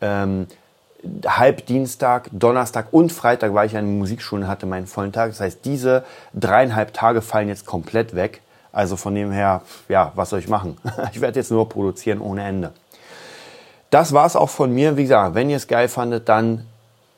ähm, 0.00 0.46
halb 1.26 1.66
Dienstag, 1.66 2.28
Donnerstag 2.32 2.88
und 2.92 3.12
Freitag, 3.12 3.54
weil 3.54 3.66
ich 3.66 3.76
eine 3.76 3.86
Musikschule 3.86 4.48
hatte, 4.48 4.66
meinen 4.66 4.86
vollen 4.86 5.12
Tag. 5.12 5.30
Das 5.30 5.40
heißt, 5.40 5.64
diese 5.64 6.04
dreieinhalb 6.34 6.92
Tage 6.92 7.22
fallen 7.22 7.48
jetzt 7.48 7.66
komplett 7.66 8.14
weg. 8.14 8.42
Also 8.72 8.96
von 8.96 9.14
dem 9.14 9.32
her, 9.32 9.62
ja, 9.88 10.12
was 10.14 10.30
soll 10.30 10.40
ich 10.40 10.48
machen? 10.48 10.76
Ich 11.12 11.20
werde 11.20 11.38
jetzt 11.38 11.50
nur 11.50 11.68
produzieren 11.68 12.20
ohne 12.20 12.44
Ende. 12.44 12.72
Das 13.90 14.12
war's 14.12 14.36
auch 14.36 14.50
von 14.50 14.72
mir. 14.72 14.96
Wie 14.96 15.02
gesagt, 15.02 15.34
wenn 15.34 15.48
ihr 15.48 15.56
es 15.56 15.66
geil 15.66 15.88
fandet, 15.88 16.28
dann 16.28 16.66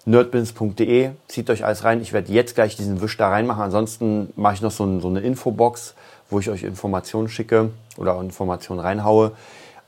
nerdbins.de. 0.04 1.10
Zieht 1.28 1.50
euch 1.50 1.64
alles 1.64 1.84
rein. 1.84 2.00
Ich 2.00 2.12
werde 2.12 2.32
jetzt 2.32 2.54
gleich 2.54 2.76
diesen 2.76 3.00
Wisch 3.00 3.16
da 3.16 3.28
reinmachen. 3.28 3.62
Ansonsten 3.62 4.32
mache 4.36 4.54
ich 4.54 4.62
noch 4.62 4.70
so, 4.70 4.84
ein, 4.84 5.00
so, 5.00 5.08
eine 5.08 5.20
Infobox, 5.20 5.94
wo 6.28 6.40
ich 6.40 6.50
euch 6.50 6.62
Informationen 6.62 7.28
schicke 7.28 7.70
oder 7.96 8.18
Informationen 8.20 8.80
reinhaue. 8.80 9.32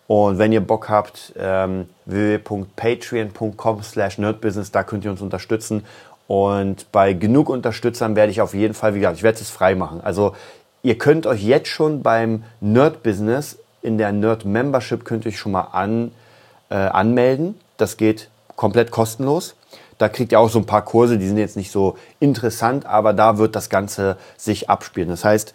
Und 0.06 0.38
wenn 0.38 0.52
ihr 0.52 0.60
Bock 0.60 0.88
habt, 0.88 1.32
ähm, 1.38 1.88
www.patreon.com 2.06 3.82
slash 3.82 4.18
nerdbusiness, 4.18 4.70
da 4.70 4.82
könnt 4.82 5.04
ihr 5.04 5.10
uns 5.10 5.22
unterstützen. 5.22 5.84
Und 6.26 6.90
bei 6.92 7.12
genug 7.12 7.48
Unterstützern 7.48 8.16
werde 8.16 8.32
ich 8.32 8.40
auf 8.40 8.54
jeden 8.54 8.74
Fall, 8.74 8.94
wie 8.94 9.00
gesagt, 9.00 9.16
ich 9.18 9.22
werde 9.22 9.40
es 9.40 9.50
frei 9.50 9.74
machen. 9.74 10.00
Also 10.02 10.34
ihr 10.82 10.98
könnt 10.98 11.26
euch 11.26 11.42
jetzt 11.42 11.68
schon 11.68 12.02
beim 12.02 12.44
Nerd 12.60 13.02
Business 13.02 13.58
in 13.82 13.98
der 13.98 14.12
Nerd 14.12 14.44
Membership 14.44 15.04
könnt 15.04 15.24
ihr 15.24 15.30
euch 15.30 15.38
schon 15.38 15.52
mal 15.52 15.68
an, 15.72 16.12
äh, 16.70 16.74
anmelden. 16.74 17.56
Das 17.76 17.96
geht 17.96 18.30
komplett 18.56 18.90
kostenlos. 18.90 19.56
Da 20.02 20.08
kriegt 20.08 20.32
ihr 20.32 20.40
auch 20.40 20.48
so 20.48 20.58
ein 20.58 20.66
paar 20.66 20.84
Kurse, 20.84 21.16
die 21.16 21.28
sind 21.28 21.38
jetzt 21.38 21.56
nicht 21.56 21.70
so 21.70 21.96
interessant, 22.18 22.86
aber 22.86 23.12
da 23.12 23.38
wird 23.38 23.54
das 23.54 23.70
Ganze 23.70 24.16
sich 24.36 24.68
abspielen. 24.68 25.08
Das 25.08 25.24
heißt, 25.24 25.54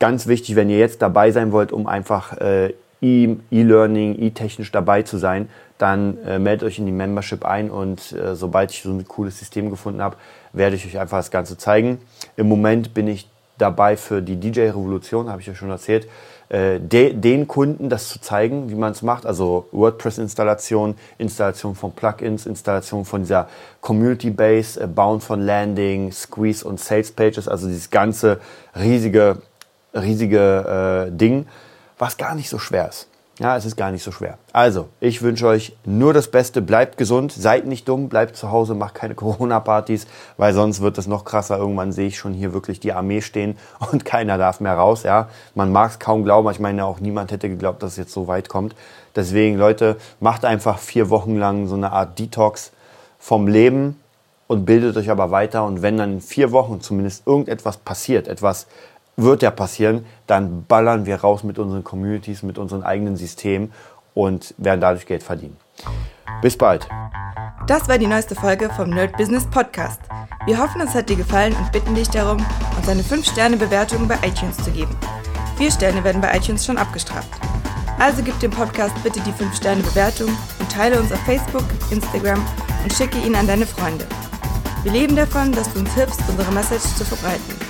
ganz 0.00 0.26
wichtig, 0.26 0.56
wenn 0.56 0.68
ihr 0.70 0.78
jetzt 0.78 1.02
dabei 1.02 1.30
sein 1.30 1.52
wollt, 1.52 1.70
um 1.70 1.86
einfach 1.86 2.36
äh, 2.38 2.74
E-Learning, 3.00 4.20
E-technisch 4.20 4.72
dabei 4.72 5.02
zu 5.02 5.18
sein, 5.18 5.48
dann 5.78 6.18
äh, 6.24 6.40
meldet 6.40 6.66
euch 6.66 6.80
in 6.80 6.86
die 6.86 6.90
Membership 6.90 7.44
ein 7.44 7.70
und 7.70 8.10
äh, 8.10 8.34
sobald 8.34 8.72
ich 8.72 8.82
so 8.82 8.90
ein 8.90 9.06
cooles 9.06 9.38
System 9.38 9.70
gefunden 9.70 10.02
habe, 10.02 10.16
werde 10.52 10.74
ich 10.74 10.84
euch 10.84 10.98
einfach 10.98 11.18
das 11.18 11.30
Ganze 11.30 11.56
zeigen. 11.56 11.98
Im 12.34 12.48
Moment 12.48 12.92
bin 12.92 13.06
ich 13.06 13.28
dabei 13.56 13.96
für 13.96 14.20
die 14.20 14.34
DJ-Revolution, 14.34 15.30
habe 15.30 15.42
ich 15.42 15.46
ja 15.46 15.54
schon 15.54 15.70
erzählt 15.70 16.08
äh, 16.50 16.80
de, 16.80 17.12
den 17.14 17.46
Kunden 17.46 17.88
das 17.88 18.08
zu 18.08 18.20
zeigen, 18.20 18.70
wie 18.70 18.74
man 18.74 18.92
es 18.92 19.02
macht. 19.02 19.24
Also 19.24 19.68
WordPress-Installation, 19.70 20.96
Installation 21.16 21.74
von 21.74 21.92
Plugins, 21.92 22.44
Installation 22.44 23.04
von 23.04 23.22
dieser 23.22 23.48
Community 23.80 24.30
Base, 24.30 24.80
äh, 24.80 24.86
Bauen 24.86 25.20
von 25.20 25.40
Landing, 25.40 26.12
Squeeze 26.12 26.66
und 26.66 26.80
Sales 26.80 27.12
Pages, 27.12 27.48
also 27.48 27.68
dieses 27.68 27.90
ganze 27.90 28.40
riesige, 28.74 29.38
riesige 29.94 31.06
äh, 31.08 31.16
Ding, 31.16 31.46
was 31.98 32.16
gar 32.16 32.34
nicht 32.34 32.48
so 32.48 32.58
schwer 32.58 32.88
ist. 32.88 33.09
Ja, 33.40 33.56
es 33.56 33.64
ist 33.64 33.76
gar 33.76 33.90
nicht 33.90 34.02
so 34.02 34.12
schwer. 34.12 34.36
Also, 34.52 34.90
ich 35.00 35.22
wünsche 35.22 35.46
euch 35.46 35.74
nur 35.86 36.12
das 36.12 36.30
Beste. 36.30 36.60
Bleibt 36.60 36.98
gesund, 36.98 37.32
seid 37.32 37.64
nicht 37.64 37.88
dumm, 37.88 38.10
bleibt 38.10 38.36
zu 38.36 38.50
Hause, 38.50 38.74
macht 38.74 38.94
keine 38.94 39.14
Corona-Partys, 39.16 40.06
weil 40.36 40.52
sonst 40.52 40.82
wird 40.82 40.98
es 40.98 41.06
noch 41.06 41.24
krasser. 41.24 41.56
Irgendwann 41.56 41.90
sehe 41.90 42.08
ich 42.08 42.18
schon 42.18 42.34
hier 42.34 42.52
wirklich 42.52 42.80
die 42.80 42.92
Armee 42.92 43.22
stehen 43.22 43.56
und 43.92 44.04
keiner 44.04 44.36
darf 44.36 44.60
mehr 44.60 44.74
raus. 44.74 45.04
Ja, 45.04 45.30
man 45.54 45.72
mag 45.72 45.92
es 45.92 45.98
kaum 45.98 46.22
glauben. 46.22 46.50
Ich 46.50 46.60
meine, 46.60 46.84
auch 46.84 47.00
niemand 47.00 47.32
hätte 47.32 47.48
geglaubt, 47.48 47.82
dass 47.82 47.92
es 47.92 47.96
jetzt 47.96 48.12
so 48.12 48.28
weit 48.28 48.50
kommt. 48.50 48.76
Deswegen, 49.16 49.56
Leute, 49.56 49.96
macht 50.20 50.44
einfach 50.44 50.78
vier 50.78 51.08
Wochen 51.08 51.38
lang 51.38 51.66
so 51.66 51.76
eine 51.76 51.92
Art 51.92 52.18
Detox 52.18 52.72
vom 53.18 53.48
Leben 53.48 53.98
und 54.48 54.66
bildet 54.66 54.98
euch 54.98 55.10
aber 55.10 55.30
weiter. 55.30 55.64
Und 55.64 55.80
wenn 55.80 55.96
dann 55.96 56.12
in 56.12 56.20
vier 56.20 56.52
Wochen 56.52 56.82
zumindest 56.82 57.26
irgendetwas 57.26 57.78
passiert, 57.78 58.28
etwas 58.28 58.66
wird 59.16 59.42
ja 59.42 59.50
passieren, 59.50 60.06
dann 60.26 60.64
ballern 60.66 61.06
wir 61.06 61.16
raus 61.16 61.44
mit 61.44 61.58
unseren 61.58 61.84
Communities, 61.84 62.42
mit 62.42 62.58
unseren 62.58 62.82
eigenen 62.82 63.16
Systemen 63.16 63.72
und 64.14 64.54
werden 64.58 64.80
dadurch 64.80 65.06
Geld 65.06 65.22
verdienen. 65.22 65.56
Bis 66.42 66.56
bald. 66.56 66.88
Das 67.66 67.88
war 67.88 67.98
die 67.98 68.06
neueste 68.06 68.34
Folge 68.34 68.70
vom 68.70 68.90
Nerd 68.90 69.16
Business 69.16 69.46
Podcast. 69.46 70.00
Wir 70.46 70.58
hoffen, 70.58 70.80
es 70.80 70.94
hat 70.94 71.08
dir 71.08 71.16
gefallen 71.16 71.54
und 71.54 71.70
bitten 71.70 71.94
dich 71.94 72.08
darum, 72.08 72.44
uns 72.76 72.88
eine 72.88 73.02
5-Sterne-Bewertung 73.02 74.08
bei 74.08 74.16
iTunes 74.26 74.56
zu 74.56 74.70
geben. 74.70 74.96
Vier 75.56 75.70
Sterne 75.70 76.02
werden 76.02 76.22
bei 76.22 76.34
iTunes 76.34 76.64
schon 76.64 76.78
abgestraft. 76.78 77.28
Also 77.98 78.22
gib 78.22 78.38
dem 78.40 78.50
Podcast 78.50 78.94
bitte 79.02 79.20
die 79.20 79.32
5-Sterne-Bewertung 79.32 80.30
und 80.58 80.72
teile 80.72 80.98
uns 80.98 81.12
auf 81.12 81.20
Facebook, 81.20 81.64
Instagram 81.90 82.42
und 82.82 82.92
schicke 82.92 83.18
ihn 83.18 83.34
an 83.34 83.46
deine 83.46 83.66
Freunde. 83.66 84.06
Wir 84.82 84.92
leben 84.92 85.14
davon, 85.14 85.52
dass 85.52 85.70
du 85.72 85.80
uns 85.80 85.92
hilfst, 85.92 86.22
unsere 86.26 86.50
Message 86.52 86.96
zu 86.96 87.04
verbreiten. 87.04 87.69